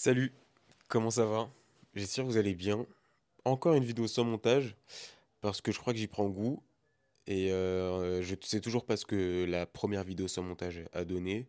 Salut, 0.00 0.32
comment 0.86 1.10
ça 1.10 1.26
va? 1.26 1.50
J'espère 1.96 2.24
que 2.24 2.30
vous 2.30 2.36
allez 2.36 2.54
bien. 2.54 2.86
Encore 3.44 3.74
une 3.74 3.82
vidéo 3.82 4.06
sans 4.06 4.22
montage, 4.22 4.76
parce 5.40 5.60
que 5.60 5.72
je 5.72 5.80
crois 5.80 5.92
que 5.92 5.98
j'y 5.98 6.06
prends 6.06 6.28
goût. 6.28 6.62
Et 7.26 7.50
euh, 7.50 8.22
je 8.22 8.36
sais 8.40 8.60
toujours 8.60 8.86
pas 8.86 8.96
ce 8.96 9.04
que 9.04 9.44
la 9.44 9.66
première 9.66 10.04
vidéo 10.04 10.28
sans 10.28 10.44
montage 10.44 10.84
a 10.92 11.04
donné. 11.04 11.48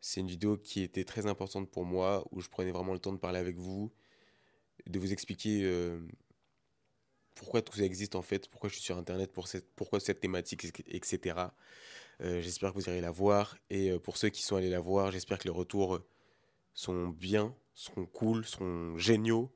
C'est 0.00 0.20
une 0.20 0.28
vidéo 0.28 0.58
qui 0.58 0.82
était 0.82 1.02
très 1.02 1.26
importante 1.26 1.68
pour 1.68 1.84
moi, 1.84 2.24
où 2.30 2.40
je 2.40 2.48
prenais 2.48 2.70
vraiment 2.70 2.92
le 2.92 3.00
temps 3.00 3.12
de 3.12 3.18
parler 3.18 3.40
avec 3.40 3.56
vous, 3.56 3.90
de 4.86 5.00
vous 5.00 5.12
expliquer 5.12 5.62
euh, 5.64 5.98
pourquoi 7.34 7.62
tout 7.62 7.76
ça 7.76 7.82
existe 7.82 8.14
en 8.14 8.22
fait, 8.22 8.48
pourquoi 8.48 8.68
je 8.68 8.74
suis 8.76 8.84
sur 8.84 8.96
Internet, 8.96 9.32
pourquoi 9.32 9.98
cette 9.98 10.20
thématique, 10.20 10.66
etc. 10.86 11.34
Euh, 12.20 12.40
j'espère 12.40 12.72
que 12.72 12.78
vous 12.78 12.88
irez 12.88 13.00
la 13.00 13.10
voir. 13.10 13.56
Et 13.70 13.90
euh, 13.90 13.98
pour 13.98 14.18
ceux 14.18 14.28
qui 14.28 14.44
sont 14.44 14.54
allés 14.54 14.70
la 14.70 14.78
voir, 14.78 15.10
j'espère 15.10 15.40
que 15.40 15.48
les 15.48 15.54
retours 15.54 16.00
sont 16.74 17.08
bien, 17.08 17.54
seront 17.74 18.06
cool, 18.06 18.44
seront 18.44 18.96
géniaux. 18.98 19.50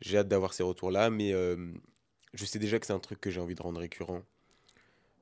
J'ai 0.00 0.18
hâte 0.18 0.28
d'avoir 0.28 0.52
ces 0.52 0.62
retours-là, 0.62 1.10
mais 1.10 1.32
euh, 1.32 1.72
je 2.34 2.44
sais 2.44 2.58
déjà 2.58 2.78
que 2.78 2.86
c'est 2.86 2.92
un 2.92 2.98
truc 2.98 3.20
que 3.20 3.30
j'ai 3.30 3.40
envie 3.40 3.54
de 3.54 3.62
rendre 3.62 3.80
récurrent. 3.80 4.22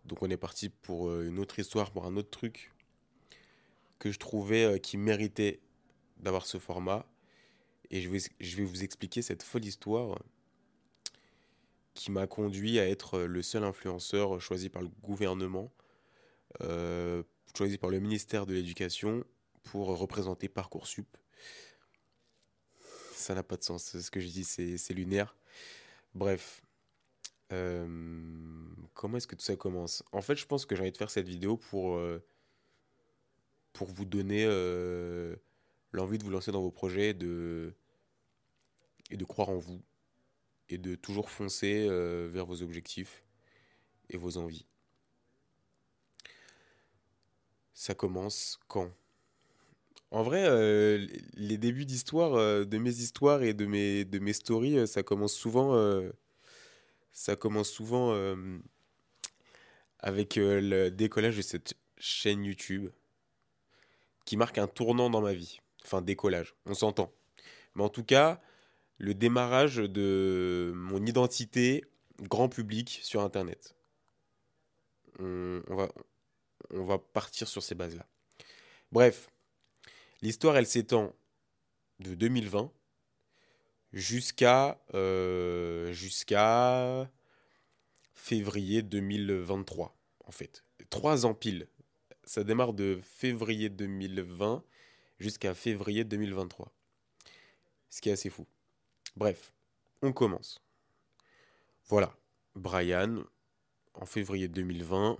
Donc 0.04 0.22
on 0.22 0.30
est 0.30 0.36
parti 0.36 0.68
pour 0.68 1.08
euh, 1.08 1.26
une 1.26 1.38
autre 1.38 1.58
histoire, 1.58 1.90
pour 1.90 2.06
un 2.06 2.16
autre 2.16 2.30
truc 2.30 2.72
que 3.98 4.10
je 4.10 4.18
trouvais 4.18 4.64
euh, 4.64 4.78
qui 4.78 4.96
méritait 4.96 5.60
d'avoir 6.18 6.46
ce 6.46 6.58
format. 6.58 7.06
Et 7.90 8.00
je 8.00 8.08
vais, 8.08 8.18
je 8.40 8.56
vais 8.56 8.64
vous 8.64 8.82
expliquer 8.82 9.22
cette 9.22 9.42
folle 9.42 9.64
histoire 9.64 10.18
qui 11.94 12.10
m'a 12.10 12.26
conduit 12.26 12.80
à 12.80 12.88
être 12.88 13.20
le 13.20 13.42
seul 13.42 13.62
influenceur 13.62 14.40
choisi 14.40 14.68
par 14.68 14.82
le 14.82 14.88
gouvernement, 15.02 15.70
choisi 17.56 17.78
par 17.78 17.90
le 17.90 18.00
ministère 18.00 18.46
de 18.46 18.54
l'Éducation 18.54 19.24
pour 19.64 19.88
représenter 19.98 20.48
Parcoursup. 20.48 21.16
Ça 23.12 23.34
n'a 23.34 23.42
pas 23.42 23.56
de 23.56 23.64
sens, 23.64 23.98
ce 23.98 24.10
que 24.10 24.20
je 24.20 24.28
dis, 24.28 24.44
c'est 24.44 24.94
lunaire. 24.94 25.34
Bref, 26.14 26.62
euh, 27.52 27.86
comment 28.94 29.16
est-ce 29.16 29.26
que 29.26 29.34
tout 29.34 29.44
ça 29.44 29.56
commence? 29.56 30.04
En 30.12 30.20
fait, 30.20 30.36
je 30.36 30.46
pense 30.46 30.66
que 30.66 30.76
j'ai 30.76 30.82
envie 30.82 30.92
de 30.92 30.96
faire 30.96 31.10
cette 31.10 31.28
vidéo 31.28 31.56
pour, 31.56 31.96
euh, 31.96 32.22
vous 33.80 34.04
donner 34.04 34.44
euh, 34.46 35.34
l'envie 35.92 36.18
de 36.18 36.24
vous 36.24 36.30
lancer 36.30 36.52
dans 36.52 36.62
vos 36.62 36.70
projets 36.70 37.10
et 37.10 37.14
de 37.14 37.74
croire 39.26 39.48
en 39.48 39.58
vous 39.58 39.82
et 40.68 40.78
de 40.78 40.94
toujours 40.94 41.30
foncer 41.30 41.88
vers 42.28 42.46
vos 42.46 42.62
objectifs 42.62 43.24
et 44.10 44.16
vos 44.16 44.36
envies. 44.36 44.66
Ça 47.74 47.94
commence 47.94 48.60
quand? 48.68 48.90
En 50.14 50.22
vrai, 50.22 50.44
euh, 50.46 51.04
les 51.34 51.58
débuts 51.58 51.86
d'histoire, 51.86 52.34
euh, 52.34 52.64
de 52.64 52.78
mes 52.78 52.98
histoires 52.98 53.42
et 53.42 53.52
de 53.52 53.66
mes, 53.66 54.04
de 54.04 54.20
mes 54.20 54.32
stories, 54.32 54.78
euh, 54.78 54.86
ça 54.86 55.02
commence 55.02 55.34
souvent, 55.34 55.74
ça 57.10 57.34
commence 57.34 57.68
souvent 57.68 58.14
avec 59.98 60.36
le 60.36 60.90
décollage 60.90 61.36
de 61.36 61.42
cette 61.42 61.74
chaîne 61.98 62.44
YouTube 62.44 62.90
qui 64.24 64.36
marque 64.36 64.58
un 64.58 64.68
tournant 64.68 65.10
dans 65.10 65.20
ma 65.20 65.34
vie. 65.34 65.58
Enfin, 65.84 66.00
décollage, 66.00 66.54
on 66.64 66.74
s'entend. 66.74 67.12
Mais 67.74 67.82
en 67.82 67.88
tout 67.88 68.04
cas, 68.04 68.40
le 68.98 69.14
démarrage 69.14 69.78
de 69.78 70.72
mon 70.76 71.04
identité 71.04 71.84
grand 72.20 72.48
public 72.48 73.00
sur 73.02 73.20
Internet. 73.20 73.74
On 75.18 75.60
va, 75.70 75.88
on 76.70 76.84
va 76.84 76.98
partir 76.98 77.48
sur 77.48 77.64
ces 77.64 77.74
bases-là. 77.74 78.06
Bref, 78.92 79.28
l'histoire, 80.24 80.56
elle 80.56 80.66
s'étend 80.66 81.14
de 82.00 82.14
2020 82.14 82.72
jusqu'à 83.92 84.80
euh, 84.94 85.92
jusqu'à 85.92 87.10
février 88.14 88.82
2023, 88.82 89.96
en 90.24 90.32
fait. 90.32 90.64
Trois 90.88 91.26
ans 91.26 91.34
pile. 91.34 91.68
Ça 92.24 92.42
démarre 92.42 92.72
de 92.72 92.98
février 93.02 93.68
2020 93.68 94.64
jusqu'à 95.18 95.52
février 95.52 96.04
2023. 96.04 96.72
Ce 97.90 98.00
qui 98.00 98.08
est 98.08 98.12
assez 98.12 98.30
fou. 98.30 98.46
Bref, 99.14 99.52
on 100.00 100.12
commence. 100.12 100.62
Voilà. 101.86 102.16
Brian, 102.54 103.24
en 103.92 104.06
février 104.06 104.48
2020, 104.48 105.18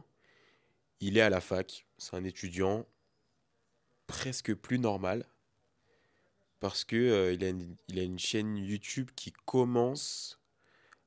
il 1.00 1.18
est 1.18 1.20
à 1.20 1.28
la 1.28 1.42
fac. 1.42 1.86
C'est 1.98 2.16
un 2.16 2.24
étudiant 2.24 2.86
presque 4.06 4.54
plus 4.54 4.78
normal 4.78 5.26
parce 6.60 6.84
que 6.84 6.96
euh, 6.96 7.32
il 7.32 7.44
a 7.44 7.48
une, 7.48 7.76
a 7.96 8.02
une 8.02 8.18
chaîne 8.18 8.56
YouTube 8.56 9.10
qui 9.16 9.32
commence 9.44 10.40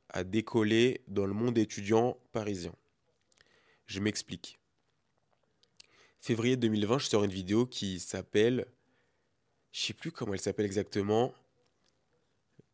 à 0.09 0.24
décoller 0.24 1.02
dans 1.07 1.25
le 1.25 1.34
monde 1.34 1.57
étudiant 1.57 2.18
parisien. 2.31 2.74
Je 3.88 4.00
m'explique. 4.00 4.59
Février 6.19 6.57
2020, 6.57 7.00
je 7.00 7.06
sors 7.06 7.24
une 7.24 7.31
vidéo 7.31 7.66
qui 7.66 8.00
s'appelle, 8.00 8.68
je 9.72 9.81
sais 9.81 9.94
plus 9.94 10.12
comment 10.12 10.34
elle 10.34 10.40
s'appelle 10.40 10.66
exactement, 10.66 11.34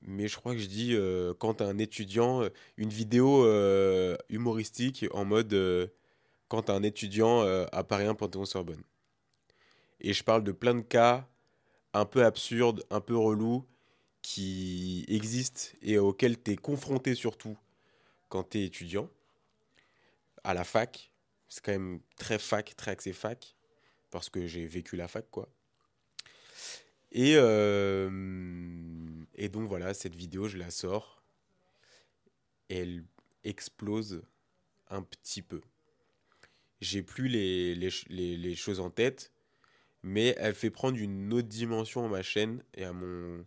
mais 0.06 0.28
je 0.28 0.35
crois 0.38 0.53
que 0.53 0.59
je 0.59 0.67
dis 0.67 0.94
euh, 0.94 1.33
quand 1.33 1.62
un 1.62 1.78
étudiant, 1.78 2.44
euh, 2.44 2.50
une 2.78 2.89
vidéo 2.89 3.45
euh, 3.45 4.17
humoristique 4.29 5.06
en 5.12 5.25
mode 5.25 5.56
quand 6.47 6.69
un 6.69 6.83
étudiant 6.83 7.41
à 7.41 7.83
Paris 7.83 8.06
1 8.06 8.16
Panthéon-Sorbonne. 8.16 8.83
Et 10.03 10.14
je 10.14 10.24
parle 10.24 10.44
de 10.44 10.52
plein 10.52 10.75
de 10.75 10.81
cas 10.81 11.28
un 11.94 12.06
peu 12.06 12.25
absurdes, 12.25 12.86
un 12.90 13.02
peu 13.02 13.16
relous, 13.18 13.66
qui 14.22 15.06
existent 15.08 15.78
et 15.81 15.97
auxquels 15.97 16.41
tu 16.41 16.52
es 16.52 16.56
confronté 16.56 17.16
surtout 17.16 17.58
quand 18.30 18.44
tu 18.52 18.59
es 18.59 18.66
étudiant, 18.66 19.09
à 20.44 20.53
la 20.53 20.63
fac. 20.63 21.12
C'est 21.50 21.63
quand 21.63 21.72
même 21.72 22.00
très 22.18 22.40
fac, 22.40 22.75
très 22.75 22.92
axé 22.92 23.13
fac, 23.13 23.56
parce 24.12 24.30
que 24.30 24.47
j'ai 24.47 24.66
vécu 24.66 24.96
la 24.96 25.08
fac, 25.08 25.30
quoi. 25.30 25.50
Et, 27.12 27.34
euh, 27.36 28.09
et 29.36 29.50
donc 29.50 29.68
voilà, 29.68 29.94
cette 29.94 30.16
vidéo, 30.16 30.47
je 30.47 30.58
la 30.58 30.72
sors, 30.72 31.24
elle 32.69 33.06
explose 33.44 34.24
un 34.90 35.02
petit 35.03 35.42
peu. 35.42 35.62
J'ai 36.81 37.02
plus 37.03 37.28
les, 37.28 37.75
les- 37.75 38.38
les 38.38 38.56
choses 38.56 38.80
en 38.80 38.90
tête, 38.90 39.32
mais 40.03 40.36
elle 40.38 40.53
fait 40.53 40.69
prendre 40.69 40.97
une 40.97 41.34
autre 41.34 41.47
dimension 41.47 42.06
à 42.06 42.09
ma 42.09 42.22
chaîne 42.22 42.62
et 42.75 42.84
à 42.84 42.91
mon, 42.91 43.46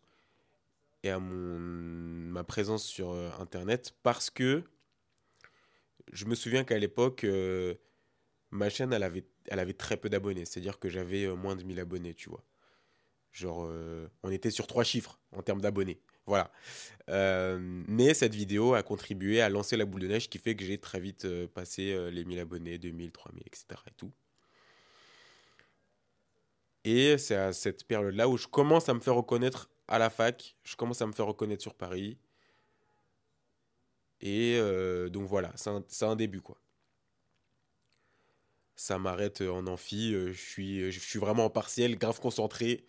et 1.02 1.10
à 1.10 1.18
mon, 1.18 1.58
ma 1.58 2.44
présence 2.44 2.84
sur 2.84 3.10
euh, 3.10 3.30
Internet 3.38 3.94
parce 4.02 4.30
que 4.30 4.64
je 6.12 6.24
me 6.24 6.34
souviens 6.34 6.64
qu'à 6.64 6.78
l'époque, 6.78 7.24
euh, 7.24 7.74
ma 8.50 8.70
chaîne, 8.70 8.92
elle 8.92 9.02
avait, 9.02 9.26
elle 9.46 9.58
avait 9.58 9.74
très 9.74 9.96
peu 9.96 10.08
d'abonnés. 10.08 10.44
C'est-à-dire 10.44 10.78
que 10.78 10.88
j'avais 10.88 11.24
euh, 11.24 11.34
moins 11.34 11.56
de 11.56 11.62
1000 11.62 11.78
abonnés, 11.80 12.14
tu 12.14 12.30
vois. 12.30 12.44
Genre, 13.32 13.70
on 14.22 14.30
était 14.30 14.50
sur 14.50 14.66
trois 14.66 14.82
chiffres 14.82 15.20
en 15.32 15.42
termes 15.42 15.60
d'abonnés. 15.60 16.00
Voilà. 16.24 16.50
Mais 17.06 18.14
cette 18.14 18.34
vidéo 18.34 18.72
a 18.72 18.82
contribué 18.82 19.42
à 19.42 19.50
lancer 19.50 19.76
la 19.76 19.84
boule 19.84 20.00
de 20.00 20.06
neige 20.06 20.30
qui 20.30 20.38
fait 20.38 20.56
que 20.56 20.64
j'ai 20.64 20.78
très 20.78 21.00
vite 21.00 21.28
passé 21.48 22.10
les 22.10 22.24
1000 22.24 22.38
abonnés, 22.38 22.78
2000, 22.78 23.12
3000, 23.12 23.42
etc. 23.46 23.66
et 23.88 23.94
tout. 23.94 24.10
Et 26.86 27.18
c'est 27.18 27.34
à 27.34 27.52
cette 27.52 27.84
période-là 27.84 28.28
où 28.28 28.36
je 28.36 28.46
commence 28.46 28.88
à 28.88 28.94
me 28.94 29.00
faire 29.00 29.16
reconnaître 29.16 29.68
à 29.88 29.98
la 29.98 30.08
fac. 30.08 30.56
Je 30.62 30.76
commence 30.76 31.02
à 31.02 31.06
me 31.08 31.12
faire 31.12 31.26
reconnaître 31.26 31.60
sur 31.60 31.74
Paris. 31.74 32.16
Et 34.20 34.54
euh, 34.56 35.08
donc 35.08 35.26
voilà, 35.26 35.52
c'est 35.56 36.04
un, 36.04 36.14
début, 36.14 36.40
quoi. 36.40 36.56
Ça 38.76 39.00
m'arrête 39.00 39.40
euh, 39.40 39.50
en 39.50 39.66
amphi, 39.66 40.14
euh, 40.14 40.32
je 40.32 41.00
suis, 41.00 41.18
vraiment 41.18 41.46
en 41.46 41.50
partiel, 41.50 41.98
grave 41.98 42.20
concentré. 42.20 42.84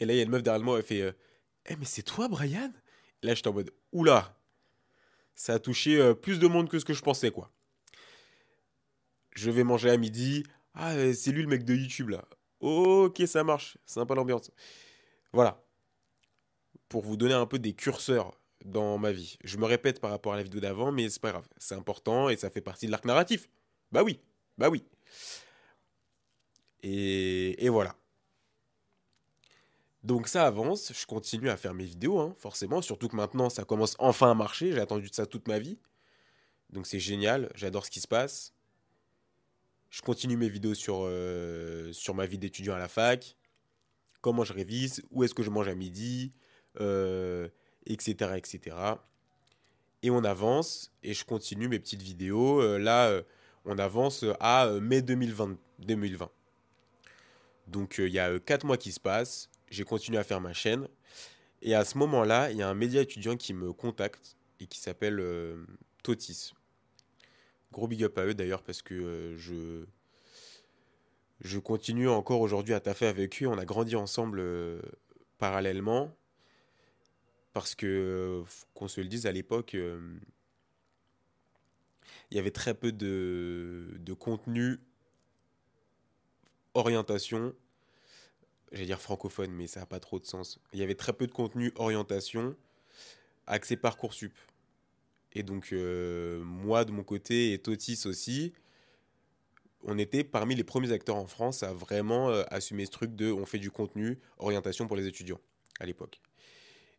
Et 0.00 0.04
là, 0.04 0.12
il 0.12 0.16
y 0.18 0.20
a 0.20 0.24
une 0.24 0.30
meuf 0.30 0.42
derrière 0.42 0.62
moi, 0.62 0.76
elle 0.76 0.84
fait 0.84 1.16
Eh, 1.64 1.76
mais 1.76 1.86
c'est 1.86 2.02
toi, 2.02 2.28
Brian? 2.28 2.70
Et 3.22 3.26
là, 3.26 3.34
j'étais 3.34 3.48
en 3.48 3.54
mode 3.54 3.72
Oula, 3.92 4.38
ça 5.34 5.54
a 5.54 5.58
touché 5.58 6.14
plus 6.16 6.40
de 6.40 6.46
monde 6.46 6.68
que 6.68 6.78
ce 6.78 6.84
que 6.84 6.92
je 6.92 7.02
pensais, 7.02 7.30
quoi. 7.30 7.50
Je 9.34 9.50
vais 9.50 9.64
manger 9.64 9.88
à 9.88 9.96
midi. 9.96 10.44
Ah, 10.74 10.92
c'est 11.14 11.32
lui 11.32 11.40
le 11.40 11.48
mec 11.48 11.64
de 11.64 11.74
YouTube, 11.74 12.10
là. 12.10 12.28
Ok, 12.60 13.22
ça 13.26 13.42
marche, 13.42 13.78
sympa 13.86 14.14
l'ambiance. 14.14 14.50
Voilà, 15.32 15.62
pour 16.88 17.02
vous 17.02 17.16
donner 17.16 17.34
un 17.34 17.46
peu 17.46 17.58
des 17.58 17.72
curseurs 17.72 18.38
dans 18.64 18.98
ma 18.98 19.12
vie. 19.12 19.38
Je 19.44 19.56
me 19.56 19.64
répète 19.64 20.00
par 20.00 20.10
rapport 20.10 20.34
à 20.34 20.36
la 20.36 20.42
vidéo 20.42 20.60
d'avant, 20.60 20.92
mais 20.92 21.08
c'est 21.08 21.22
pas 21.22 21.30
grave. 21.30 21.48
C'est 21.56 21.74
important 21.74 22.28
et 22.28 22.36
ça 22.36 22.50
fait 22.50 22.60
partie 22.60 22.86
de 22.86 22.90
l'arc 22.90 23.04
narratif. 23.04 23.48
Bah 23.92 24.02
oui, 24.02 24.20
bah 24.58 24.68
oui. 24.68 24.84
Et, 26.82 27.68
voilà. 27.68 27.94
Donc 30.02 30.28
ça 30.28 30.46
avance, 30.46 30.92
je 30.94 31.06
continue 31.06 31.50
à 31.50 31.56
faire 31.56 31.74
mes 31.74 31.84
vidéos, 31.84 32.18
hein, 32.18 32.34
forcément, 32.38 32.80
surtout 32.80 33.08
que 33.08 33.16
maintenant 33.16 33.50
ça 33.50 33.64
commence 33.64 33.96
enfin 33.98 34.30
à 34.30 34.34
marcher, 34.34 34.72
j'ai 34.72 34.80
attendu 34.80 35.10
de 35.10 35.14
ça 35.14 35.26
toute 35.26 35.46
ma 35.46 35.58
vie. 35.58 35.78
Donc 36.70 36.86
c'est 36.86 36.98
génial, 36.98 37.50
j'adore 37.54 37.84
ce 37.84 37.90
qui 37.90 38.00
se 38.00 38.08
passe. 38.08 38.54
Je 39.90 40.02
continue 40.02 40.36
mes 40.36 40.48
vidéos 40.48 40.74
sur, 40.74 41.02
euh, 41.02 41.92
sur 41.92 42.14
ma 42.14 42.24
vie 42.24 42.38
d'étudiant 42.38 42.74
à 42.74 42.78
la 42.78 42.88
fac. 42.88 43.36
comment 44.20 44.44
je 44.44 44.52
révise, 44.52 45.02
où 45.10 45.24
est-ce 45.24 45.32
que 45.34 45.42
je 45.42 45.50
mange 45.50 45.68
à 45.68 45.74
midi, 45.74 46.32
etc., 47.86 48.32
etc. 48.36 48.76
Et 50.02 50.10
on 50.10 50.24
avance, 50.24 50.92
et 51.02 51.14
je 51.14 51.24
continue 51.24 51.68
mes 51.68 51.78
petites 51.78 52.02
vidéos. 52.02 52.78
là, 52.78 53.22
on 53.64 53.78
avance 53.78 54.24
à 54.38 54.70
mai 54.80 55.00
2020. 55.00 55.56
2020. 55.78 56.30
Donc 57.66 57.96
il 57.98 58.12
y 58.12 58.18
a 58.18 58.38
4 58.38 58.66
mois 58.66 58.76
qui 58.76 58.92
se 58.92 59.00
passent, 59.00 59.48
j'ai 59.70 59.84
continué 59.84 60.18
à 60.18 60.24
faire 60.24 60.40
ma 60.40 60.52
chaîne. 60.52 60.86
Et 61.62 61.74
à 61.74 61.84
ce 61.84 61.96
moment-là, 61.98 62.50
il 62.50 62.58
y 62.58 62.62
a 62.62 62.68
un 62.68 62.74
média 62.74 63.00
étudiant 63.00 63.36
qui 63.36 63.54
me 63.54 63.72
contacte 63.72 64.36
et 64.60 64.66
qui 64.66 64.78
s'appelle 64.80 65.22
Totis. 66.02 66.52
Gros 67.72 67.88
big 67.88 68.04
up 68.04 68.18
à 68.18 68.26
eux 68.26 68.34
d'ailleurs 68.34 68.62
parce 68.62 68.82
que 68.82 69.34
je, 69.36 69.84
je 71.40 71.58
continue 71.58 72.08
encore 72.08 72.40
aujourd'hui 72.40 72.74
à 72.74 72.80
taffer 72.80 73.06
avec 73.06 73.42
eux. 73.42 73.46
On 73.46 73.58
a 73.58 73.64
grandi 73.64 73.96
ensemble 73.96 74.42
parallèlement. 75.38 76.14
Parce 77.52 77.74
que, 77.74 78.44
qu'on 78.74 78.86
se 78.86 79.00
le 79.00 79.08
dise, 79.08 79.26
à 79.26 79.32
l'époque, 79.32 79.74
il 79.74 80.20
y 82.36 82.38
avait 82.38 82.52
très 82.52 82.74
peu 82.74 82.92
de, 82.92 83.96
de 83.98 84.12
contenu 84.12 84.78
orientation, 86.74 87.52
j'allais 88.70 88.86
dire 88.86 89.00
francophone, 89.00 89.50
mais 89.50 89.66
ça 89.66 89.80
n'a 89.80 89.86
pas 89.86 89.98
trop 89.98 90.20
de 90.20 90.26
sens. 90.26 90.60
Il 90.72 90.78
y 90.78 90.82
avait 90.82 90.94
très 90.94 91.12
peu 91.12 91.26
de 91.26 91.32
contenu 91.32 91.72
orientation 91.74 92.54
axé 93.46 93.76
Parcoursup. 93.76 94.32
Et 95.32 95.42
donc, 95.42 95.72
euh, 95.72 96.42
moi, 96.42 96.84
de 96.84 96.90
mon 96.92 97.04
côté, 97.04 97.52
et 97.52 97.58
Totis 97.58 98.02
aussi, 98.06 98.52
on 99.82 99.96
était 99.98 100.24
parmi 100.24 100.54
les 100.54 100.64
premiers 100.64 100.92
acteurs 100.92 101.16
en 101.16 101.26
France 101.26 101.62
à 101.62 101.72
vraiment 101.72 102.30
euh, 102.30 102.42
assumer 102.50 102.84
ce 102.84 102.90
truc 102.90 103.14
de 103.14 103.30
on 103.30 103.46
fait 103.46 103.58
du 103.58 103.70
contenu 103.70 104.18
orientation 104.38 104.86
pour 104.86 104.96
les 104.96 105.06
étudiants 105.06 105.40
à 105.78 105.86
l'époque. 105.86 106.20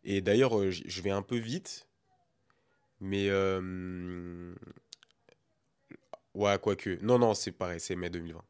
Et 0.04 0.22
d'ailleurs, 0.22 0.58
euh, 0.58 0.72
je 0.72 1.02
vais 1.02 1.12
un 1.12 1.22
peu 1.22 1.38
vite, 1.38 1.88
mais. 3.00 3.30
ouais, 6.34 6.58
quoique. 6.62 6.98
Non, 7.02 7.20
non, 7.20 7.34
c'est 7.34 7.52
pareil, 7.52 7.80
c'est 7.80 7.96
mai 7.96 8.10
2020. 8.10 8.44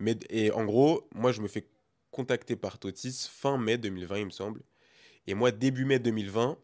Mais, 0.00 0.16
et 0.30 0.50
en 0.50 0.64
gros, 0.64 1.08
moi, 1.14 1.30
je 1.32 1.40
me 1.40 1.48
fais 1.48 1.66
contacter 2.10 2.56
par 2.56 2.78
Totis 2.78 3.28
fin 3.30 3.56
mai 3.56 3.78
2020, 3.78 4.18
il 4.18 4.24
me 4.26 4.30
semble. 4.30 4.62
Et 5.28 5.34
moi, 5.34 5.52
début 5.52 5.84
mai 5.84 6.00
2020, 6.00 6.58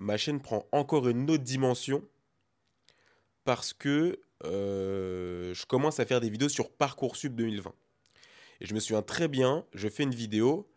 ma 0.00 0.16
chaîne 0.16 0.40
prend 0.40 0.66
encore 0.72 1.08
une 1.08 1.30
autre 1.30 1.44
dimension 1.44 2.02
parce 3.44 3.72
que 3.72 4.18
euh, 4.44 5.54
je 5.54 5.66
commence 5.66 6.00
à 6.00 6.06
faire 6.06 6.20
des 6.20 6.30
vidéos 6.30 6.48
sur 6.48 6.70
Parcoursup 6.70 7.34
2020. 7.34 7.72
Et 8.60 8.66
je 8.66 8.74
me 8.74 8.80
souviens 8.80 9.02
très 9.02 9.28
bien, 9.28 9.64
je 9.74 9.88
fais 9.88 10.02
une 10.02 10.14
vidéo, 10.14 10.68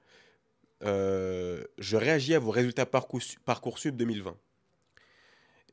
euh, 0.84 1.64
je 1.78 1.96
réagis 1.96 2.34
à 2.36 2.40
vos 2.40 2.52
résultats 2.52 2.86
Parcoursup 2.86 3.96
2020. 3.96 4.38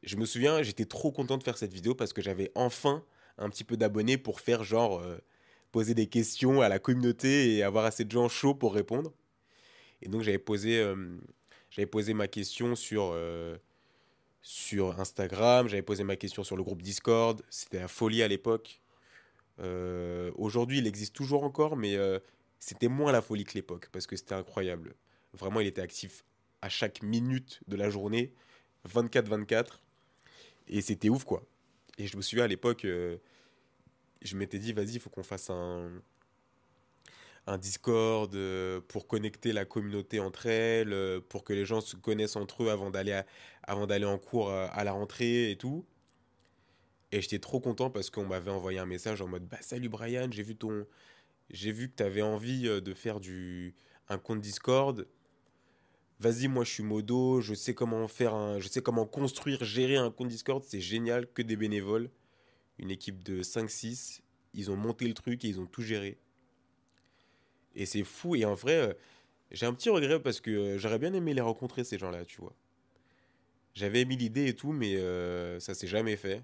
Je 0.05 0.17
me 0.17 0.25
souviens, 0.25 0.63
j'étais 0.63 0.87
trop 0.87 1.11
content 1.11 1.37
de 1.37 1.43
faire 1.43 1.59
cette 1.59 1.75
vidéo 1.75 1.95
parce 1.95 2.13
que 2.13 2.23
j'avais 2.23 2.53
enfin 2.55 3.05
un 3.37 3.51
petit 3.51 3.65
peu 3.65 3.77
d'abonnés 3.77 4.17
pour 4.17 4.41
faire 4.41 4.63
genre 4.63 5.01
euh, 5.01 5.19
poser 5.73 5.95
des 5.95 6.07
questions 6.07 6.63
à 6.63 6.69
la 6.69 6.79
communauté 6.79 7.57
et 7.57 7.65
avoir 7.65 7.85
assez 7.85 8.05
de 8.05 8.13
gens 8.13 8.29
chauds 8.29 8.55
pour 8.55 8.75
répondre. 8.75 9.13
Et 10.03 10.09
donc 10.09 10.23
j'avais 10.23 10.39
posé, 10.39 10.83
j'avais 11.71 11.87
posé 11.87 12.15
ma 12.15 12.29
question 12.29 12.75
sur, 12.75 13.11
euh, 13.13 13.57
sur 14.43 14.99
Instagram, 15.01 15.69
j'avais 15.69 15.83
posé 15.83 16.05
ma 16.05 16.17
question 16.17 16.45
sur 16.45 16.57
le 16.57 16.63
groupe 16.63 16.83
Discord, 16.83 17.43
c'était 17.51 17.81
la 17.81 17.89
folie 17.89 18.23
à 18.23 18.29
l'époque. 18.29 18.81
Euh, 19.59 20.31
aujourd'hui 20.37 20.79
il 20.79 20.87
existe 20.87 21.15
toujours 21.15 21.45
encore, 21.45 21.77
mais 21.77 21.97
c'était 22.59 22.89
moins 22.89 23.13
la 23.13 23.23
folie 23.23 23.45
que 23.45 23.55
l'époque, 23.55 23.89
parce 23.93 24.07
que 24.07 24.17
c'était 24.17 24.35
incroyable. 24.35 24.95
Vraiment 25.35 25.61
il 25.61 25.67
était 25.67 25.83
actif 25.83 26.25
à 26.63 26.69
chaque 26.69 27.03
minute 27.03 27.61
de 27.69 27.77
la 27.77 27.91
journée, 27.91 28.33
24-24, 28.89 29.81
et 30.69 30.81
c'était 30.81 31.09
ouf 31.09 31.25
quoi. 31.25 31.43
Et 31.99 32.07
je 32.07 32.17
me 32.17 32.23
souviens 32.23 32.45
à 32.45 32.49
l'époque 32.49 32.87
je 34.23 34.37
m'étais 34.37 34.59
dit, 34.59 34.73
vas-y, 34.73 34.95
il 34.95 35.01
faut 35.01 35.11
qu'on 35.11 35.23
fasse 35.23 35.51
un, 35.51 35.91
un 37.47 37.59
Discord 37.59 38.35
euh, 38.35 38.81
pour 38.89 39.07
connecter 39.07 39.53
la 39.53 39.65
communauté 39.65 40.21
entre 40.21 40.47
elles, 40.47 40.93
euh, 40.93 41.21
pour 41.21 41.45
que 41.45 41.53
les 41.53 41.65
gens 41.65 41.81
se 41.81 41.97
connaissent 41.97 42.37
entre 42.37 42.65
eux 42.65 42.71
avant 42.71 42.91
d'aller, 42.91 43.21
avant 43.63 43.87
d'aller 43.87 44.05
en 44.05 44.19
cours 44.19 44.51
euh, 44.51 44.67
à, 44.71 44.85
la 44.85 44.93
rentrée 44.93 45.51
et 45.51 45.57
tout. 45.57 45.85
Et 47.13 47.21
j'étais 47.21 47.39
trop 47.39 47.61
content 47.61 47.91
parce 47.91 48.11
qu'on 48.11 48.27
m'avait 48.27 48.51
envoyé 48.51 48.79
un 48.79 48.87
message 48.87 49.21
en 49.21 49.27
mode 49.27 49.47
bah, 49.47 49.59
Salut 49.61 49.89
Brian, 49.89 50.29
j'ai 50.31 50.43
vu, 50.43 50.57
ton... 50.57 50.87
j'ai 51.51 51.73
vu 51.73 51.91
que 51.91 51.97
tu 51.97 52.03
avais 52.03 52.23
envie 52.23 52.63
de 52.63 52.95
faire 52.95 53.19
du... 53.19 53.75
un 54.09 54.19
compte 54.19 54.41
Discord. 54.41 55.09
Vas-y, 56.21 56.49
moi 56.49 56.65
je 56.65 56.71
suis 56.71 56.83
modo, 56.83 57.41
je 57.41 57.55
sais 57.55 57.75
comment 57.75 58.07
faire 58.07 58.35
un... 58.35 58.61
je 58.61 58.69
sais 58.69 58.83
comment 58.83 59.07
construire, 59.07 59.65
gérer 59.65 59.97
un 59.97 60.11
compte 60.11 60.29
Discord, 60.29 60.63
c'est 60.63 60.81
génial, 60.81 61.27
que 61.33 61.43
des 61.43 61.57
bénévoles 61.57 62.11
une 62.81 62.91
équipe 62.91 63.23
de 63.23 63.43
5-6. 63.43 64.21
Ils 64.55 64.71
ont 64.71 64.77
monté 64.77 65.07
le 65.07 65.15
truc 65.15 65.45
et 65.45 65.49
ils 65.49 65.61
ont 65.61 65.67
tout 65.67 65.83
géré. 65.83 66.19
Et 67.75 67.87
c'est 67.87 68.05
fou. 68.05 68.37
Et 68.37 68.45
en 68.45 68.55
vrai, 68.55 68.75
euh, 68.75 68.95
j'ai 69.51 69.67
un 69.67 69.75
petit 69.75 69.91
regret 69.91 70.21
parce 70.21 70.41
que 70.41 70.51
euh, 70.51 70.79
j'aurais 70.79 70.99
bien 70.99 71.13
aimé 71.13 71.35
les 71.35 71.41
rencontrer, 71.41 71.85
ces 71.85 71.99
gens-là, 71.99 72.25
tu 72.25 72.41
vois. 72.41 72.55
J'avais 73.75 74.05
mis 74.05 74.17
l'idée 74.17 74.49
et 74.49 74.55
tout, 74.55 74.73
mais 74.73 74.97
euh, 74.97 75.61
ça 75.61 75.75
s'est 75.75 75.87
jamais 75.87 76.17
fait. 76.17 76.43